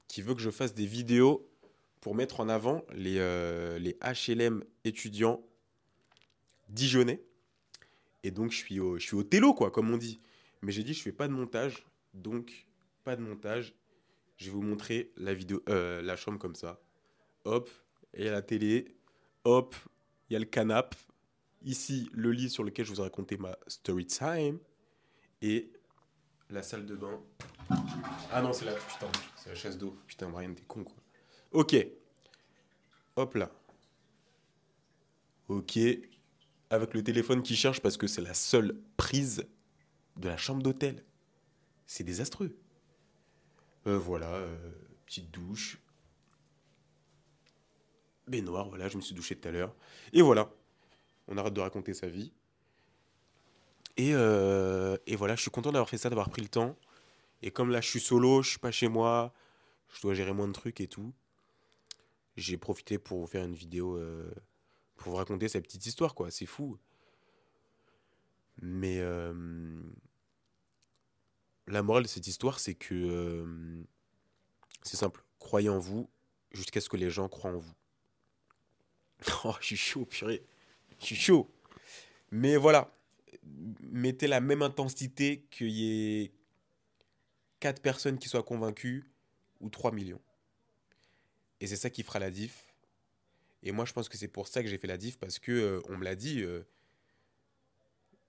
qui 0.08 0.22
veut 0.22 0.34
que 0.34 0.40
je 0.40 0.50
fasse 0.50 0.74
des 0.74 0.86
vidéos 0.86 1.48
pour 2.00 2.14
mettre 2.14 2.40
en 2.40 2.48
avant 2.48 2.84
les, 2.92 3.18
euh, 3.18 3.78
les 3.78 3.96
HLM 4.02 4.64
étudiants 4.84 5.42
dijonnais. 6.74 7.22
Et 8.22 8.30
donc, 8.30 8.50
je 8.50 8.56
suis, 8.56 8.80
au, 8.80 8.98
je 8.98 9.04
suis 9.04 9.16
au 9.16 9.22
télo, 9.22 9.54
quoi, 9.54 9.70
comme 9.70 9.90
on 9.90 9.96
dit. 9.96 10.20
Mais 10.62 10.72
j'ai 10.72 10.82
dit, 10.82 10.94
je 10.94 11.02
fais 11.02 11.12
pas 11.12 11.28
de 11.28 11.32
montage. 11.32 11.86
Donc, 12.14 12.66
pas 13.04 13.16
de 13.16 13.22
montage. 13.22 13.74
Je 14.36 14.46
vais 14.46 14.50
vous 14.50 14.62
montrer 14.62 15.12
la 15.16 15.34
vidéo, 15.34 15.62
euh, 15.68 16.02
la 16.02 16.16
chambre 16.16 16.38
comme 16.38 16.54
ça. 16.54 16.80
Hop, 17.44 17.70
il 18.16 18.24
y 18.24 18.28
a 18.28 18.32
la 18.32 18.42
télé. 18.42 18.96
Hop, 19.44 19.74
il 20.28 20.32
y 20.32 20.36
a 20.36 20.38
le 20.38 20.46
canapé. 20.46 20.96
Ici, 21.62 22.10
le 22.12 22.32
lit 22.32 22.50
sur 22.50 22.64
lequel 22.64 22.84
je 22.84 22.90
vous 22.92 23.00
ai 23.00 23.04
raconté 23.04 23.36
ma 23.36 23.56
story 23.68 24.06
time. 24.06 24.58
Et 25.40 25.70
la 26.50 26.62
salle 26.62 26.86
de 26.86 26.96
bain. 26.96 27.22
Ah 28.32 28.42
non, 28.42 28.52
c'est 28.52 28.64
la. 28.64 28.74
Putain, 28.74 29.10
c'est 29.36 29.50
la 29.50 29.54
chaise 29.54 29.78
d'eau. 29.78 29.96
Putain, 30.06 30.28
Brian, 30.28 30.52
t'es 30.54 30.64
con, 30.66 30.84
quoi. 30.84 30.96
Ok. 31.52 31.76
Hop 33.16 33.34
là. 33.34 33.50
Ok. 35.48 35.78
Avec 36.70 36.94
le 36.94 37.02
téléphone 37.02 37.42
qui 37.42 37.56
cherche 37.56 37.80
parce 37.80 37.96
que 37.96 38.06
c'est 38.06 38.22
la 38.22 38.34
seule 38.34 38.76
prise 38.96 39.46
de 40.16 40.28
la 40.28 40.36
chambre 40.36 40.62
d'hôtel. 40.62 41.04
C'est 41.86 42.04
désastreux. 42.04 42.56
Euh, 43.86 43.98
voilà. 43.98 44.30
Euh, 44.30 44.56
petite 45.06 45.30
douche. 45.30 45.78
Baignoire, 48.26 48.68
voilà, 48.68 48.88
je 48.88 48.96
me 48.96 49.02
suis 49.02 49.14
douché 49.14 49.36
tout 49.36 49.46
à 49.48 49.50
l'heure. 49.50 49.74
Et 50.12 50.22
voilà. 50.22 50.50
On 51.28 51.36
arrête 51.36 51.52
de 51.52 51.60
raconter 51.60 51.92
sa 51.92 52.06
vie. 52.06 52.32
Euh, 54.00 54.96
et, 55.06 55.16
voilà, 55.16 55.36
je 55.36 55.42
suis 55.42 55.50
content 55.50 55.72
d'avoir 55.72 55.88
fait 55.88 55.98
ça, 55.98 56.08
d'avoir 56.08 56.30
pris 56.30 56.42
le 56.42 56.48
temps. 56.48 56.76
Et 57.42 57.50
comme 57.50 57.70
là, 57.70 57.80
je 57.80 57.88
suis 57.88 58.00
solo, 58.00 58.42
je 58.42 58.50
suis 58.50 58.58
pas 58.58 58.70
chez 58.70 58.88
moi, 58.88 59.32
je 59.94 60.00
dois 60.00 60.14
gérer 60.14 60.32
moins 60.32 60.48
de 60.48 60.52
trucs 60.52 60.80
et 60.80 60.88
tout. 60.88 61.12
J'ai 62.36 62.56
profité 62.56 62.98
pour 62.98 63.20
vous 63.20 63.26
faire 63.26 63.44
une 63.44 63.54
vidéo, 63.54 64.00
pour 64.96 65.12
vous 65.12 65.16
raconter 65.16 65.48
cette 65.48 65.64
petite 65.64 65.86
histoire, 65.86 66.14
quoi. 66.14 66.30
C'est 66.30 66.46
fou. 66.46 66.78
Mais 68.62 68.98
euh, 69.00 69.80
la 71.66 71.82
morale 71.82 72.04
de 72.04 72.08
cette 72.08 72.26
histoire, 72.26 72.60
c'est 72.60 72.74
que 72.74 73.84
c'est 74.82 74.96
simple. 74.96 75.24
Croyez 75.38 75.68
en 75.68 75.78
vous 75.78 76.08
jusqu'à 76.52 76.80
ce 76.80 76.88
que 76.88 76.96
les 76.96 77.10
gens 77.10 77.28
croient 77.28 77.50
en 77.50 77.58
vous. 77.58 77.74
Oh, 79.44 79.54
je 79.60 79.66
suis 79.66 79.76
chaud, 79.76 80.04
purée. 80.04 80.44
Je 81.00 81.06
suis 81.06 81.16
chaud. 81.16 81.50
Mais 82.30 82.56
voilà, 82.56 82.92
mettez 83.80 84.26
la 84.26 84.40
même 84.40 84.62
intensité 84.62 85.46
qu'il 85.50 85.70
y 85.70 86.22
ait 86.22 86.32
4 87.60 87.80
personnes 87.80 88.18
qui 88.18 88.28
soient 88.28 88.42
convaincues 88.42 89.04
ou 89.60 89.70
3 89.70 89.92
millions. 89.92 90.20
Et 91.60 91.66
c'est 91.66 91.76
ça 91.76 91.90
qui 91.90 92.02
fera 92.02 92.18
la 92.18 92.30
diff. 92.30 92.63
Et 93.64 93.72
moi, 93.72 93.84
je 93.84 93.92
pense 93.92 94.08
que 94.08 94.16
c'est 94.16 94.28
pour 94.28 94.46
ça 94.46 94.62
que 94.62 94.68
j'ai 94.68 94.78
fait 94.78 94.86
la 94.86 94.96
diff, 94.96 95.18
parce 95.18 95.38
que 95.40 95.50
euh, 95.50 95.82
on 95.88 95.96
me 95.96 96.04
l'a 96.04 96.14
dit, 96.14 96.42
euh, 96.42 96.62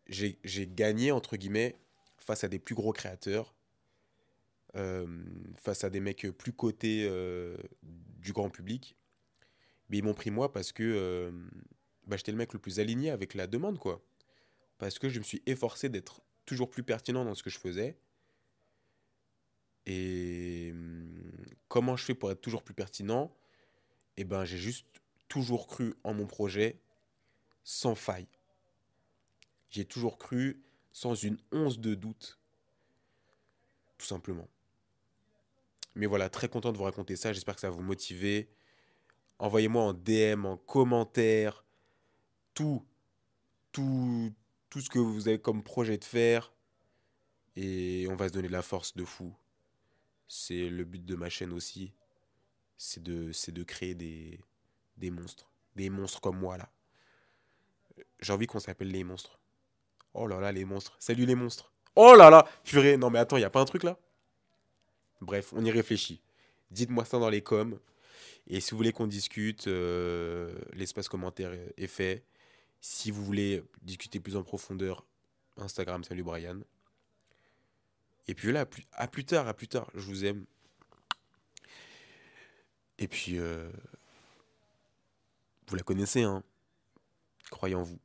j'ai 0.08 0.68
gagné, 0.68 1.12
entre 1.12 1.38
guillemets, 1.38 1.76
face 2.18 2.44
à 2.44 2.48
des 2.48 2.58
plus 2.58 2.74
gros 2.74 2.94
créateurs, 2.94 3.54
euh, 4.76 5.06
face 5.58 5.84
à 5.84 5.90
des 5.90 6.00
mecs 6.00 6.28
plus 6.32 6.54
cotés 6.54 7.08
du 7.84 8.34
grand 8.34 8.50
public. 8.50 8.96
Mais 9.90 10.00
ils 10.00 10.04
m'ont 10.04 10.16
pris 10.16 10.32
moi 10.32 10.52
parce 10.52 10.72
que 10.72 11.32
bah, 12.08 12.18
j'étais 12.18 12.32
le 12.32 12.38
mec 12.38 12.54
le 12.54 12.60
plus 12.60 12.80
aligné 12.80 13.12
avec 13.12 13.36
la 13.36 13.46
demande, 13.46 13.78
quoi 13.78 14.02
parce 14.78 15.00
que 15.00 15.10
je 15.10 15.20
me 15.20 15.24
suis 15.24 15.42
efforcé 15.46 15.90
d'être 15.90 16.22
toujours 16.46 16.70
plus 16.70 16.84
pertinent 16.84 17.26
dans 17.26 17.36
ce 17.36 17.44
que 17.44 17.50
je 17.50 17.60
faisais. 17.60 17.98
Et 19.86 20.70
hum, 20.72 21.22
comment 21.68 21.96
je 21.96 22.04
fais 22.04 22.16
pour 22.16 22.32
être 22.32 22.42
toujours 22.42 22.64
plus 22.64 22.74
pertinent? 22.74 23.36
Eh 24.18 24.24
ben, 24.24 24.46
j'ai 24.46 24.58
juste 24.58 24.86
toujours 25.28 25.68
cru 25.68 25.94
en 26.04 26.14
mon 26.14 26.28
projet 26.28 26.80
sans 27.64 27.96
faille. 27.96 28.28
J'ai 29.70 29.86
toujours 29.86 30.18
cru 30.18 30.64
sans 30.94 31.16
une 31.16 31.38
once 31.52 31.80
de 31.80 31.96
doute. 31.96 32.40
Tout 33.98 34.06
simplement. 34.06 34.48
Mais 35.96 36.06
voilà, 36.06 36.30
très 36.30 36.48
content 36.48 36.72
de 36.72 36.78
vous 36.78 36.84
raconter 36.84 37.16
ça. 37.16 37.34
J'espère 37.34 37.56
que 37.56 37.62
ça 37.62 37.70
va 37.70 37.76
vous 37.76 37.82
motiver. 37.82 38.50
Envoyez-moi 39.40 39.84
en 39.84 39.94
DM, 39.94 40.46
en 40.46 40.58
commentaire, 40.58 41.66
tout, 42.54 42.86
tout, 43.72 44.34
tout 44.70 44.82
ce 44.82 44.90
que 44.90 45.00
vous 45.00 45.28
avez 45.28 45.40
comme 45.40 45.64
projet 45.64 45.98
de 45.98 46.04
faire. 46.06 46.54
Et 47.56 48.08
on 48.10 48.16
va 48.16 48.28
se 48.28 48.34
donner 48.34 48.48
de 48.48 48.54
la 48.54 48.62
force 48.62 48.96
de 48.96 49.06
fou. 49.06 49.34
C'est 50.28 50.70
le 50.70 50.84
but 50.84 51.04
de 51.06 51.16
ma 51.16 51.30
chaîne 51.30 51.54
aussi. 51.54 51.94
C'est 52.78 53.02
de, 53.04 53.32
de 53.52 53.64
créer 53.64 53.96
des, 53.96 54.40
des 54.98 55.12
monstres. 55.12 55.50
Des 55.76 55.90
monstres 55.90 56.22
comme 56.22 56.38
moi 56.38 56.58
là. 56.58 56.70
J'ai 58.20 58.34
envie 58.34 58.48
qu'on 58.48 58.60
s'appelle 58.60 58.90
les 58.90 59.04
monstres. 59.04 59.40
Oh 60.14 60.28
là 60.28 60.40
là, 60.40 60.52
les 60.52 60.66
monstres. 60.66 60.96
Salut 61.00 61.26
les 61.26 61.36
monstres. 61.36 61.72
Oh 61.96 62.16
là 62.16 62.30
là, 62.30 62.48
purée. 62.64 62.98
Non 62.98 63.10
mais 63.10 63.20
attends, 63.20 63.38
il 63.38 63.44
a 63.44 63.50
pas 63.50 63.62
un 63.62 63.66
truc 63.66 63.84
là? 63.84 63.98
Bref, 65.22 65.54
on 65.54 65.64
y 65.64 65.72
réfléchit. 65.72 66.22
Dites-moi 66.72 67.06
ça 67.06 67.20
dans 67.20 67.30
les 67.30 67.42
coms. 67.42 67.80
Et 68.48 68.60
si 68.60 68.72
vous 68.72 68.78
voulez 68.78 68.92
qu'on 68.92 69.08
discute, 69.08 69.68
euh, 69.68 70.54
l'espace 70.74 71.10
commentaire 71.10 71.52
est 71.78 71.88
fait. 71.88 72.24
Si 72.80 73.10
vous 73.10 73.24
voulez 73.24 73.64
discuter 73.82 74.20
plus 74.20 74.36
en 74.36 74.44
profondeur, 74.44 75.06
Instagram, 75.58 76.04
salut 76.04 76.24
Brian. 76.24 76.60
Et 78.28 78.36
puis 78.36 78.52
là, 78.52 78.66
à 78.94 79.08
plus 79.08 79.26
tard, 79.26 79.48
à 79.48 79.54
plus 79.54 79.68
tard, 79.68 79.90
je 79.96 80.02
vous 80.02 80.26
aime. 80.26 80.46
Et 82.98 83.08
puis, 83.08 83.38
euh, 83.38 83.70
vous 85.68 85.76
la 85.76 85.84
connaissez, 85.84 86.24
hein. 86.24 86.44
Croyez 87.52 87.76
en 87.76 87.84
vous. 87.84 88.00